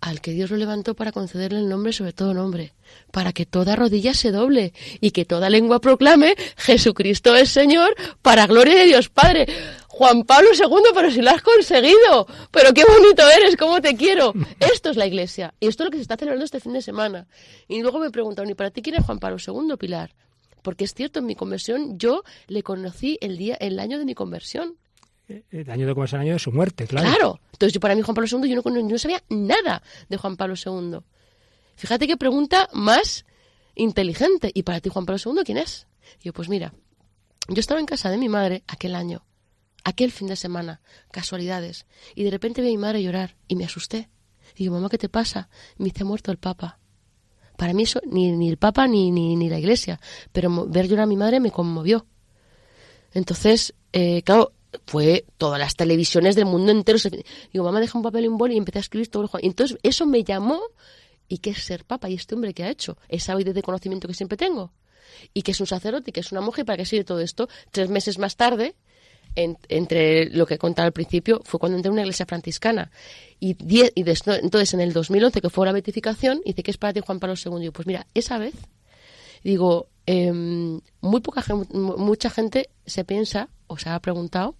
[0.05, 2.73] al que Dios lo levantó para concederle el nombre sobre todo nombre,
[3.11, 8.45] para que toda rodilla se doble y que toda lengua proclame Jesucristo es Señor para
[8.45, 9.47] gloria de Dios Padre.
[9.87, 14.33] Juan Pablo II, pero si lo has conseguido, pero qué bonito eres, cómo te quiero.
[14.59, 16.81] Esto es la iglesia y esto es lo que se está celebrando este fin de
[16.81, 17.27] semana.
[17.67, 20.13] Y luego me preguntaron, ¿y para ti quién es Juan Pablo II, Pilar?
[20.65, 24.15] Porque es cierto, en mi conversión yo le conocí el día, el año de mi
[24.15, 24.77] conversión.
[25.27, 27.07] El año de el año de su muerte, claro.
[27.07, 27.39] Claro.
[27.51, 30.35] Entonces, yo para mí Juan Pablo II, yo no, yo no sabía nada de Juan
[30.35, 31.01] Pablo II.
[31.75, 33.27] Fíjate qué pregunta más
[33.75, 34.49] inteligente.
[34.55, 35.85] ¿Y para ti Juan Pablo II quién es?
[36.19, 36.73] Y yo, pues mira,
[37.47, 39.23] yo estaba en casa de mi madre aquel año,
[39.83, 43.65] aquel fin de semana, casualidades, y de repente vi a mi madre llorar y me
[43.65, 44.09] asusté.
[44.55, 45.47] Y digo, mamá, ¿qué te pasa?
[45.77, 46.79] Me dice, "Ha muerto el Papa.
[47.57, 49.99] Para mí eso, ni, ni el Papa ni, ni, ni la Iglesia,
[50.31, 52.05] pero ver llorar a mi madre me conmovió.
[53.13, 54.51] Entonces, eh, claro,
[54.85, 56.99] fue todas las televisiones del mundo entero.
[57.51, 59.29] Digo, mamá, deja un papel y un boli y empecé a escribir todo el.
[59.41, 60.59] Y entonces eso me llamó.
[61.27, 62.07] ¿Y qué es ser papa?
[62.07, 62.97] ¿Y este hombre que ha hecho?
[63.09, 64.73] Esa avidez de conocimiento que siempre tengo.
[65.33, 66.63] Y que es un sacerdote y que es una mujer.
[66.63, 67.47] ¿Y para qué sirve todo esto?
[67.71, 68.75] Tres meses más tarde,
[69.35, 72.91] en- entre lo que contaba al principio, fue cuando entré en una iglesia franciscana.
[73.39, 76.77] Y, die- y des- entonces, en el 2011, que fue la beatificación, dice, ¿qué es
[76.77, 77.57] para ti Juan Pablo II?
[77.57, 78.53] Y digo, pues mira, esa vez
[79.43, 81.43] digo, em, muy poca
[81.73, 84.55] mucha gente se piensa o se ha preguntado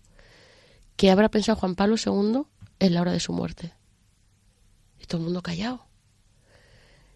[0.96, 2.44] qué habrá pensado Juan Pablo II
[2.80, 3.74] en la hora de su muerte.
[5.02, 5.86] Y todo el mundo callado.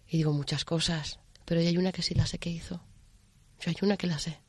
[0.08, 2.82] Y digo, muchas cosas, pero hay una que sí la sé que hizo.
[3.60, 4.40] Yo hay una que la sé.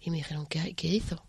[0.00, 1.24] Y me dijeron, ¿qué, hay- qué hizo?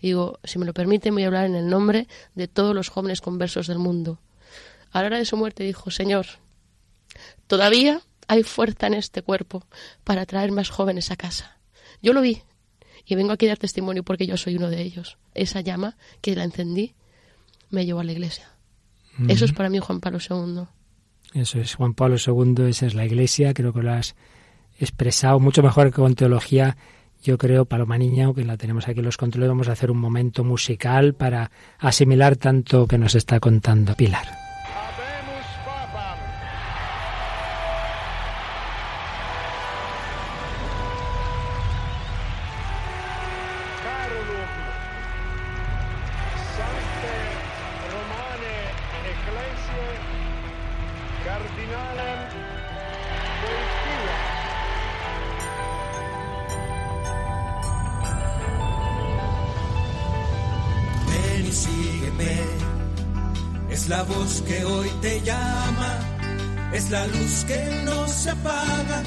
[0.00, 2.88] Y digo, si me lo permiten, voy a hablar en el nombre de todos los
[2.88, 4.20] jóvenes conversos del mundo.
[4.92, 6.26] A la hora de su muerte dijo, Señor,
[7.46, 9.66] todavía hay fuerza en este cuerpo
[10.04, 11.58] para traer más jóvenes a casa.
[12.00, 12.42] Yo lo vi
[13.04, 15.18] y vengo aquí a dar testimonio porque yo soy uno de ellos.
[15.34, 16.94] Esa llama que la encendí
[17.70, 18.50] me llevó a la iglesia.
[19.26, 20.68] Eso es para mí Juan Pablo II.
[21.34, 24.14] Eso es, Juan Pablo II, esa es la Iglesia, creo que lo has
[24.78, 26.76] expresado mucho mejor que con teología.
[27.22, 29.98] Yo creo, Paloma Niña, que la tenemos aquí en los controles, vamos a hacer un
[29.98, 34.47] momento musical para asimilar tanto que nos está contando Pilar.
[63.78, 65.92] Es la voz que hoy te llama,
[66.72, 69.04] es la luz que no se apaga,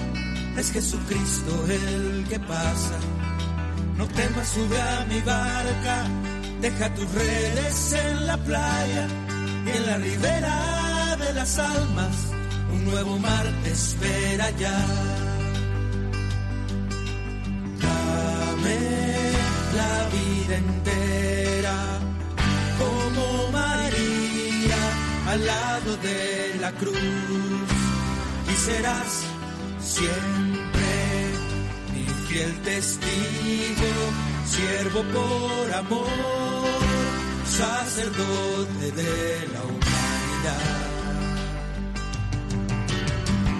[0.58, 2.98] es Jesucristo el que pasa.
[3.98, 6.08] No temas, sube a mi barca,
[6.62, 9.08] deja tus redes en la playa
[9.66, 12.16] y en la ribera de las almas,
[12.74, 14.86] un nuevo mar te espera ya.
[17.82, 18.80] Dame
[19.76, 21.01] la vida entera
[25.32, 26.98] al lado de la cruz
[28.52, 29.12] y serás
[29.80, 30.90] siempre
[31.94, 33.92] mi fiel testigo,
[34.46, 36.68] siervo por amor,
[37.46, 40.82] sacerdote de la humanidad.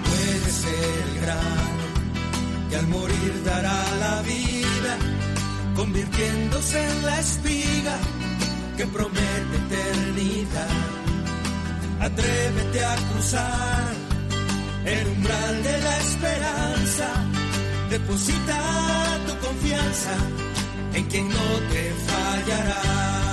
[0.08, 1.86] Puede ser el grano
[2.68, 4.92] que al morir dará la vida,
[5.74, 7.96] convirtiéndose en la espiga
[8.76, 11.01] que promete eternidad.
[12.02, 13.84] Atrévete a cruzar
[14.84, 17.08] el umbral de la esperanza,
[17.90, 18.58] deposita
[19.26, 20.14] tu confianza
[20.94, 23.31] en quien no te fallará.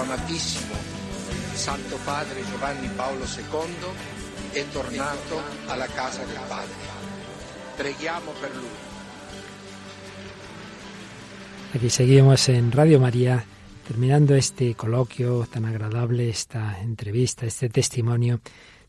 [0.00, 0.74] Amatissimo
[1.54, 4.14] Santo Padre Giovanni Paolo II
[4.50, 6.74] è tornato alla casa del Padre.
[7.76, 8.92] Preghiamo per lui.
[11.74, 13.44] Aquí seguimos en Radio María,
[13.86, 18.40] terminando este coloquio tan agradable, esta entrevista, este testimonio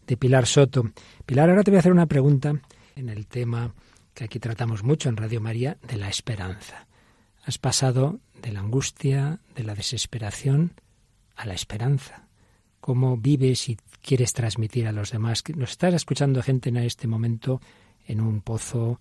[0.05, 0.91] de Pilar Soto.
[1.25, 2.53] Pilar, ahora te voy a hacer una pregunta
[2.95, 3.73] en el tema
[4.13, 6.85] que aquí tratamos mucho en Radio María, de la esperanza.
[7.43, 10.73] Has pasado de la angustia, de la desesperación,
[11.35, 12.27] a la esperanza.
[12.79, 15.43] ¿Cómo vives y quieres transmitir a los demás?
[15.55, 17.61] Nos estás escuchando gente en este momento
[18.07, 18.99] en un pozo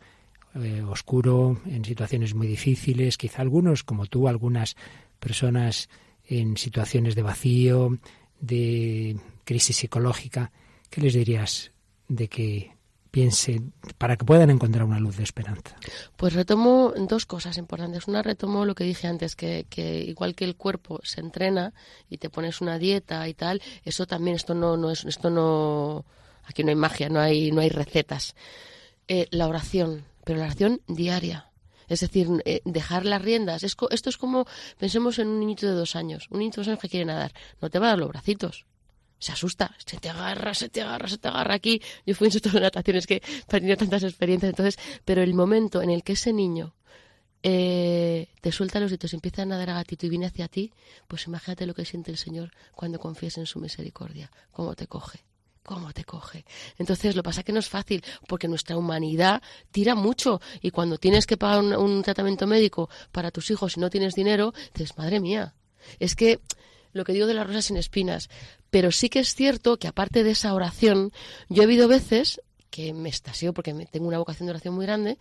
[0.55, 4.77] eh, oscuro, en situaciones muy difíciles, quizá algunos como tú, algunas
[5.19, 5.89] personas
[6.27, 7.99] en situaciones de vacío,
[8.41, 10.53] de crisis psicológica.
[10.91, 11.73] ¿Qué les dirías
[12.09, 12.73] de que
[13.15, 15.77] piensen para que puedan encontrar una luz de esperanza?
[16.17, 18.09] Pues retomo dos cosas importantes.
[18.09, 21.73] Una, retomo lo que dije antes, que, que igual que el cuerpo se entrena
[22.11, 26.05] y te pones una dieta y tal, eso también, esto no, no es, esto no,
[26.47, 28.35] Aquí no hay magia, no hay, no hay recetas.
[29.09, 31.51] Eh, la oración, pero la oración diaria.
[31.89, 33.63] Es decir, eh, dejar las riendas.
[33.63, 34.47] Es esto es como,
[34.79, 36.29] pensemos en un niñito de dos años.
[36.31, 37.33] Un niñito de dos años que quiere nadar.
[37.61, 38.67] No te va a dar los bracitos.
[39.25, 41.81] Se asusta, se te agarra, se te agarra, se te agarra aquí.
[42.05, 44.51] Yo fui instructor de natación, es que he tenido tantas experiencias.
[44.51, 46.75] Entonces, pero el momento en el que ese niño
[47.43, 50.75] eh, te suelta los ditos y empieza a nadar a gatito y viene hacia ti,
[51.09, 54.31] pues imagínate lo que siente el Señor cuando confías en su misericordia.
[54.53, 55.25] Cómo te coge
[55.63, 56.45] cómo te coge.
[56.77, 59.41] Entonces, lo pasa que no es fácil, porque nuestra humanidad
[59.73, 60.43] tira mucho.
[60.61, 64.13] Y cuando tienes que pagar un, un tratamiento médico para tus hijos y no tienes
[64.15, 65.55] dinero, dices, madre mía,
[65.99, 66.41] es que
[66.95, 68.31] lo que digo de las rosas sin espinas.
[68.71, 71.13] Pero sí que es cierto que aparte de esa oración,
[71.51, 72.41] yo he habido veces
[72.71, 75.19] que me estaseo porque tengo una vocación de oración muy grande,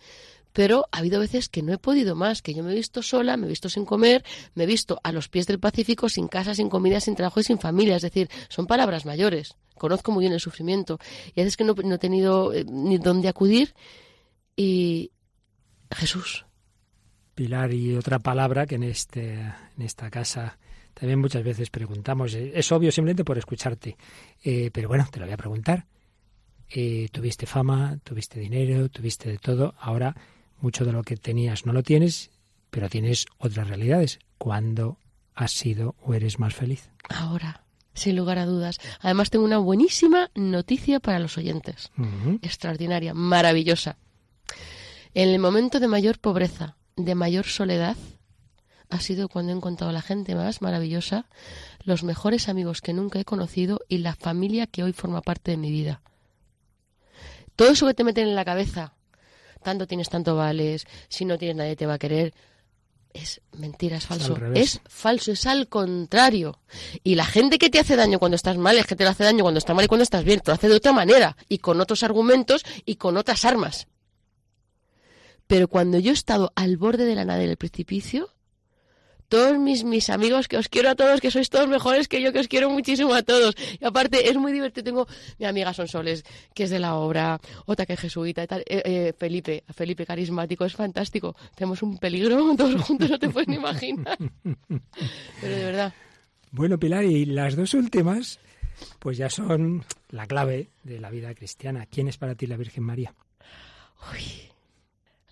[0.52, 3.36] pero ha habido veces que no he podido más, que yo me he visto sola,
[3.36, 6.54] me he visto sin comer, me he visto a los pies del Pacífico, sin casa,
[6.54, 7.96] sin comida, sin trabajo y sin familia.
[7.96, 9.56] Es decir, son palabras mayores.
[9.74, 10.98] Conozco muy bien el sufrimiento.
[11.34, 13.74] Y a veces que no, no he tenido eh, ni dónde acudir.
[14.56, 15.10] Y
[15.90, 16.46] Jesús,
[17.34, 20.56] Pilar, y otra palabra que en, este, en esta casa
[20.94, 22.34] también muchas veces preguntamos.
[22.34, 23.96] eh, Es obvio simplemente por escucharte,
[24.42, 25.86] eh, pero bueno, te lo voy a preguntar.
[26.70, 29.74] Eh, tuviste fama, tuviste dinero, tuviste de todo.
[29.78, 30.16] Ahora
[30.60, 32.30] mucho de lo que tenías no lo tienes,
[32.70, 34.18] pero tienes otras realidades.
[34.38, 34.98] ¿Cuándo
[35.34, 36.90] has sido o eres más feliz?
[37.10, 38.80] ahora, sin lugar a dudas.
[39.00, 41.90] Además, tengo una buenísima noticia para los oyentes.
[42.42, 43.98] Extraordinaria, maravillosa.
[45.12, 47.96] En el momento de mayor pobreza, de mayor soledad,
[48.90, 51.26] ha sido cuando he encontrado a la gente más maravillosa,
[51.84, 55.56] los mejores amigos que nunca he conocido y la familia que hoy forma parte de
[55.56, 56.02] mi vida.
[57.56, 58.94] Todo eso que te meten en la cabeza,
[59.62, 62.34] tanto tienes, tanto vales, si no tienes nadie te va a querer,
[63.14, 64.36] es mentira, es falso.
[64.54, 66.58] Es falso, es al contrario.
[67.04, 69.22] Y la gente que te hace daño cuando estás mal es que te lo hace
[69.22, 71.58] daño cuando estás mal y cuando estás bien, te lo hace de otra manera y
[71.58, 73.86] con otros argumentos y con otras armas.
[75.46, 78.33] Pero cuando yo he estado al borde de la nada del precipicio,
[79.28, 82.32] todos mis, mis amigos, que os quiero a todos, que sois todos mejores que yo,
[82.32, 83.54] que os quiero muchísimo a todos.
[83.80, 84.84] Y aparte, es muy divertido.
[84.84, 85.06] Tengo
[85.38, 88.60] mi amiga Sonsoles, que es de la obra, otra que es jesuita y tal.
[88.60, 91.36] Eh, eh, Felipe, Felipe carismático, es fantástico.
[91.54, 94.18] Tenemos un peligro todos juntos, no te puedes ni imaginar.
[95.40, 95.94] Pero de verdad,
[96.50, 98.38] Bueno, Pilar, y las dos últimas,
[98.98, 101.86] pues ya son la clave de la vida cristiana.
[101.86, 103.14] ¿Quién es para ti la Virgen María?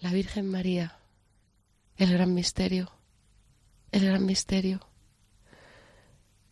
[0.00, 0.96] la Virgen María,
[1.96, 2.90] el gran misterio,
[3.92, 4.80] el gran misterio.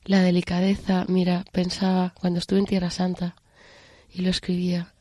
[0.05, 3.37] La delicadeza, mira, pensaba cuando estuve en Tierra Santa
[4.13, 4.95] y lo escribía,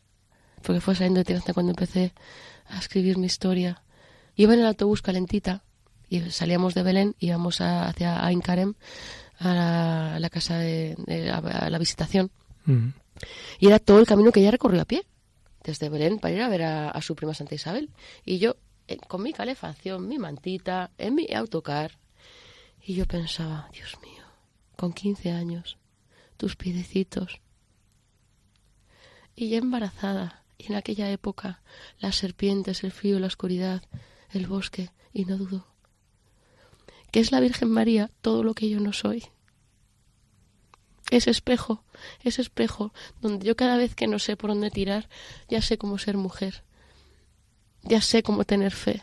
[0.62, 2.14] porque fue saliendo de Tierra Santa cuando empecé
[2.68, 3.82] a escribir mi historia.
[4.36, 5.64] Iba en el autobús calentita
[6.10, 8.74] y salíamos de Belén, íbamos a- hacia Ain Karem,
[9.40, 10.96] a la, a la casa de,
[11.32, 12.30] a la visitación.
[12.66, 12.90] Mm.
[13.60, 15.06] Y era todo el camino que ella recorrió a pie,
[15.64, 17.90] desde Belén para ir a ver a, a su prima Santa Isabel.
[18.26, 21.98] Y yo, eh, con mi calefacción, mi mantita, en mi autocar.
[22.84, 24.23] Y yo pensaba, Dios mío,
[24.75, 25.77] con 15 años,
[26.38, 27.41] tus piedecitos.
[29.36, 31.61] Y ya embarazada, y en aquella época,
[31.99, 33.84] las serpientes, el frío, la oscuridad,
[34.32, 35.69] el bosque, y no dudo
[37.11, 39.25] que es la Virgen María todo lo que yo no soy
[41.11, 41.84] ese espejo,
[42.23, 45.09] ese espejo donde yo cada vez que no sé por dónde tirar,
[45.49, 46.63] ya sé cómo ser mujer,
[47.82, 49.01] ya sé cómo tener fe.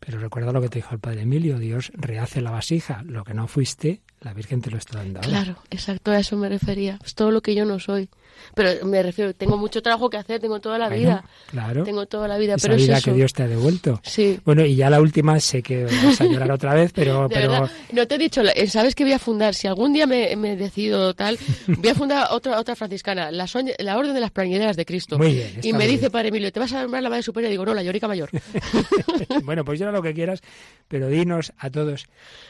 [0.00, 3.34] Pero recuerda lo que te dijo el padre Emilio, Dios rehace la vasija, lo que
[3.34, 5.20] no fuiste, la Virgen te lo está dando.
[5.20, 5.28] ahora.
[5.30, 6.98] Claro, exacto, a eso me refería.
[7.04, 8.08] Es todo lo que yo no soy.
[8.54, 11.24] Pero me refiero, tengo mucho trabajo que hacer, tengo toda la Bueno, vida.
[11.50, 11.84] claro.
[11.84, 13.04] Tengo toda la vida, Esa pero es vida eso.
[13.10, 14.00] que Dios te ha devuelto.
[14.02, 14.40] Sí.
[14.46, 17.50] Bueno, y ya la última, sé que vas a llorar otra vez, pero, De pero
[17.52, 19.54] verdad, no te he dicho, eh, ¿sabes que voy a fundar?
[19.54, 23.74] Si algún día me, me decido tal, voy a fundar otra otra franciscana, la, soñ-
[23.78, 25.18] la Orden de las Plañideras de Cristo.
[25.18, 26.12] Muy bien, y me dice, bien.
[26.12, 27.50] Padre Emilio, ¿te vas a nombrar la Madre Superior?
[27.50, 28.30] Y digo, no, la Llorica Mayor.
[29.44, 30.40] bueno, pues llora lo que quieras,
[30.88, 32.06] pero dinos a todos,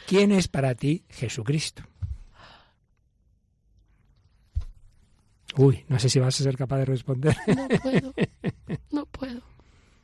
[0.07, 1.60] ¿quién es para ti Jesucristo?
[5.57, 7.37] Uy, no sé si vas a ser capaz de responder.
[7.49, 8.15] No puedo,
[8.93, 9.41] no puedo.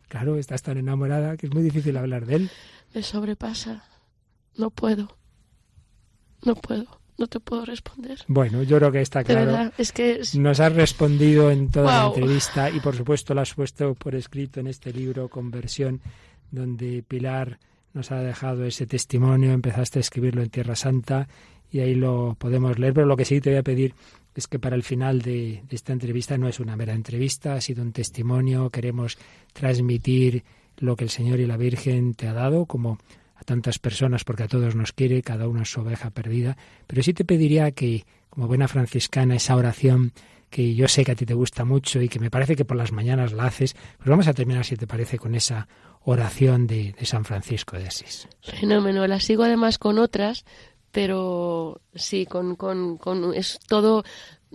[0.09, 2.51] claro, estás tan enamorada que es muy difícil hablar de él.
[2.95, 3.85] me sobrepasa.
[4.57, 5.17] No puedo.
[6.45, 7.01] No puedo.
[7.19, 8.19] No te puedo responder.
[8.29, 9.47] Bueno, yo creo que está De claro.
[9.47, 13.41] verdad, es que es- Nos has respondido en toda la entrevista y por supuesto lo
[13.41, 16.03] has puesto por escrito en este libro Conversión,
[16.51, 17.59] donde Pilar
[17.97, 21.29] nos ha dejado ese testimonio, empezaste a escribirlo en Tierra Santa
[21.73, 23.95] y ahí lo podemos leer, pero lo que sí te voy a pedir
[24.35, 27.83] es que para el final de, esta entrevista no es una mera entrevista, ha sido
[27.83, 29.17] un testimonio, queremos
[29.55, 30.45] transmitir
[30.77, 32.99] lo que el Señor y la Virgen te ha dado como
[33.35, 37.03] a tantas personas porque a todos nos quiere, cada uno es su oveja perdida, pero
[37.03, 40.13] sí te pediría que como buena franciscana esa oración
[40.57, 42.79] que yo sé que a ti te gusta mucho y que me parece que por
[42.79, 45.69] las mañanas la haces, pues vamos a terminar, si te parece, con esa
[46.03, 48.27] oración de, de San Francisco de Asís.
[48.41, 49.07] Fenómeno.
[49.07, 50.47] La sigo además con otras,
[50.93, 54.03] pero sí, con, con, con es todo.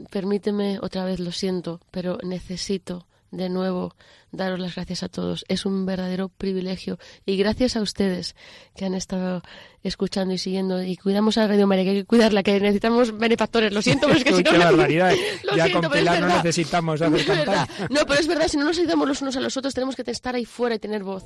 [0.10, 3.96] Permíteme otra vez, lo siento, pero necesito de nuevo
[4.32, 5.46] daros las gracias a todos.
[5.48, 8.36] Es un verdadero privilegio y gracias a ustedes
[8.76, 9.42] que han estado
[9.84, 13.74] escuchando y siguiendo y cuidamos a Radio María, que hay que cuidarla, que necesitamos benefactores.
[13.74, 14.52] Lo siento, pero es que si no...
[14.52, 15.14] Qué barbaridad.
[15.44, 17.68] Lo ya siento, con pero es Pilar no necesitamos No, hacer campaña.
[17.90, 20.04] No, pero es verdad, si no nos ayudamos los unos a los otros, tenemos que
[20.10, 21.26] estar ahí fuera y tener voz.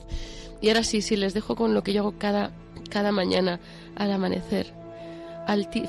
[0.61, 2.51] Y ahora sí, sí, les dejo con lo que yo hago cada,
[2.89, 3.59] cada mañana
[3.95, 4.73] al amanecer,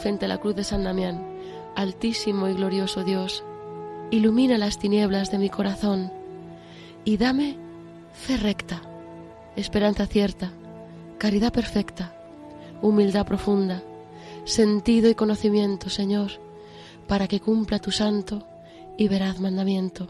[0.00, 1.34] frente a la cruz de San Damián.
[1.76, 3.44] Altísimo y glorioso Dios,
[4.10, 6.12] ilumina las tinieblas de mi corazón
[7.04, 7.56] y dame
[8.12, 8.82] fe recta,
[9.56, 10.52] esperanza cierta,
[11.18, 12.16] caridad perfecta,
[12.82, 13.82] humildad profunda,
[14.44, 16.32] sentido y conocimiento, Señor,
[17.08, 18.46] para que cumpla tu santo
[18.96, 20.08] y veraz mandamiento.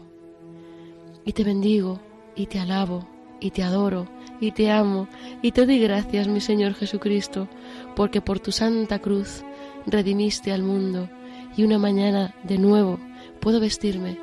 [1.25, 1.99] Y te bendigo,
[2.35, 3.07] y te alabo,
[3.39, 4.07] y te adoro,
[4.39, 5.07] y te amo,
[5.41, 7.47] y te doy gracias, mi Señor Jesucristo,
[7.95, 9.43] porque por tu santa cruz
[9.85, 11.09] redimiste al mundo,
[11.57, 12.99] y una mañana de nuevo
[13.37, 14.19] puedo vestirme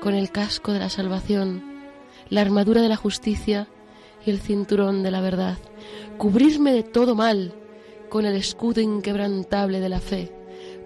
[0.00, 1.62] con el casco de la salvación,
[2.30, 3.68] la armadura de la justicia
[4.24, 5.58] y el cinturón de la verdad,
[6.16, 7.54] cubrirme de todo mal
[8.08, 10.32] con el escudo inquebrantable de la fe,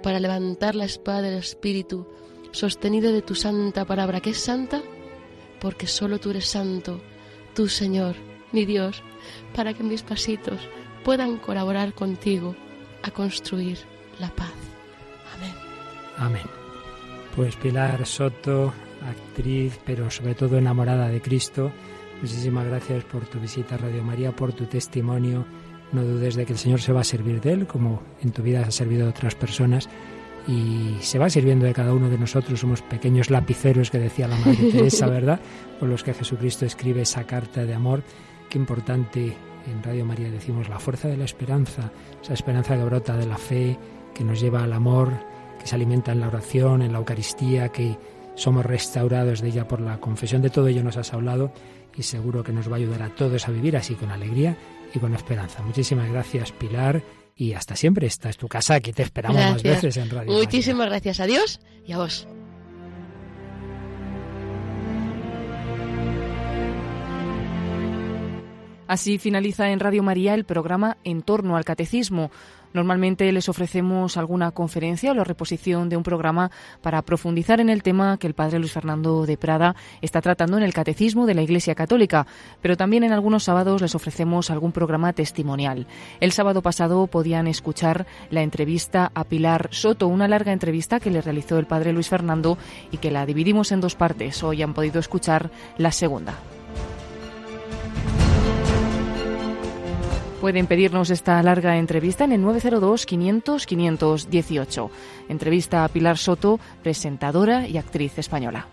[0.03, 2.07] para levantar la espada del Espíritu,
[2.51, 4.83] sostenida de tu santa palabra, que es santa,
[5.61, 7.01] porque solo tú eres santo,
[7.55, 8.16] tú Señor,
[8.51, 9.03] mi Dios,
[9.55, 10.61] para que mis pasitos
[11.05, 12.57] puedan colaborar contigo
[13.03, 13.78] a construir
[14.18, 14.53] la paz.
[15.35, 15.55] Amén.
[16.18, 16.62] Amén.
[17.35, 18.74] Pues Pilar Soto,
[19.09, 21.72] actriz, pero sobre todo enamorada de Cristo,
[22.20, 25.47] muchísimas gracias por tu visita a Radio María, por tu testimonio.
[25.93, 28.43] No dudes de que el Señor se va a servir de él, como en tu
[28.43, 29.89] vida ha servido de otras personas,
[30.47, 32.61] y se va sirviendo de cada uno de nosotros.
[32.61, 35.41] Somos pequeños lapiceros que decía la Madre Teresa, ¿verdad?
[35.80, 38.03] Con los que Jesucristo escribe esa carta de amor.
[38.51, 39.35] Qué importante
[39.66, 43.39] en Radio María decimos la fuerza de la esperanza, esa esperanza que brota de la
[43.39, 43.78] fe,
[44.14, 45.32] que nos lleva al amor,
[45.63, 47.97] que se alimenta en la oración, en la Eucaristía, que
[48.35, 50.43] somos restaurados de ella por la confesión.
[50.43, 51.53] De todo ello nos has hablado
[51.97, 54.57] y seguro que nos va a ayudar a todos a vivir así con alegría
[54.95, 55.63] y con esperanza.
[55.63, 57.03] Muchísimas gracias, Pilar,
[57.37, 58.07] y hasta siempre.
[58.07, 59.83] Esta es tu casa, aquí te esperamos más Gracias.
[59.83, 60.45] veces en Radio María.
[60.45, 62.27] Muchísimas gracias a Dios y a vos.
[68.89, 72.31] Así finaliza en Radio María el programa En torno al catecismo.
[72.73, 76.51] Normalmente les ofrecemos alguna conferencia o la reposición de un programa
[76.81, 80.62] para profundizar en el tema que el padre Luis Fernando de Prada está tratando en
[80.62, 82.27] el catecismo de la Iglesia Católica,
[82.61, 85.87] pero también en algunos sábados les ofrecemos algún programa testimonial.
[86.20, 91.20] El sábado pasado podían escuchar la entrevista a Pilar Soto, una larga entrevista que le
[91.20, 92.59] realizó el padre Luis Fernando
[92.91, 94.43] y que la dividimos en dos partes.
[94.43, 96.35] Hoy han podido escuchar la segunda.
[100.43, 104.90] Pueden pedirnos esta larga entrevista en el 902-500-518.
[105.28, 108.66] Entrevista a Pilar Soto, presentadora y actriz española.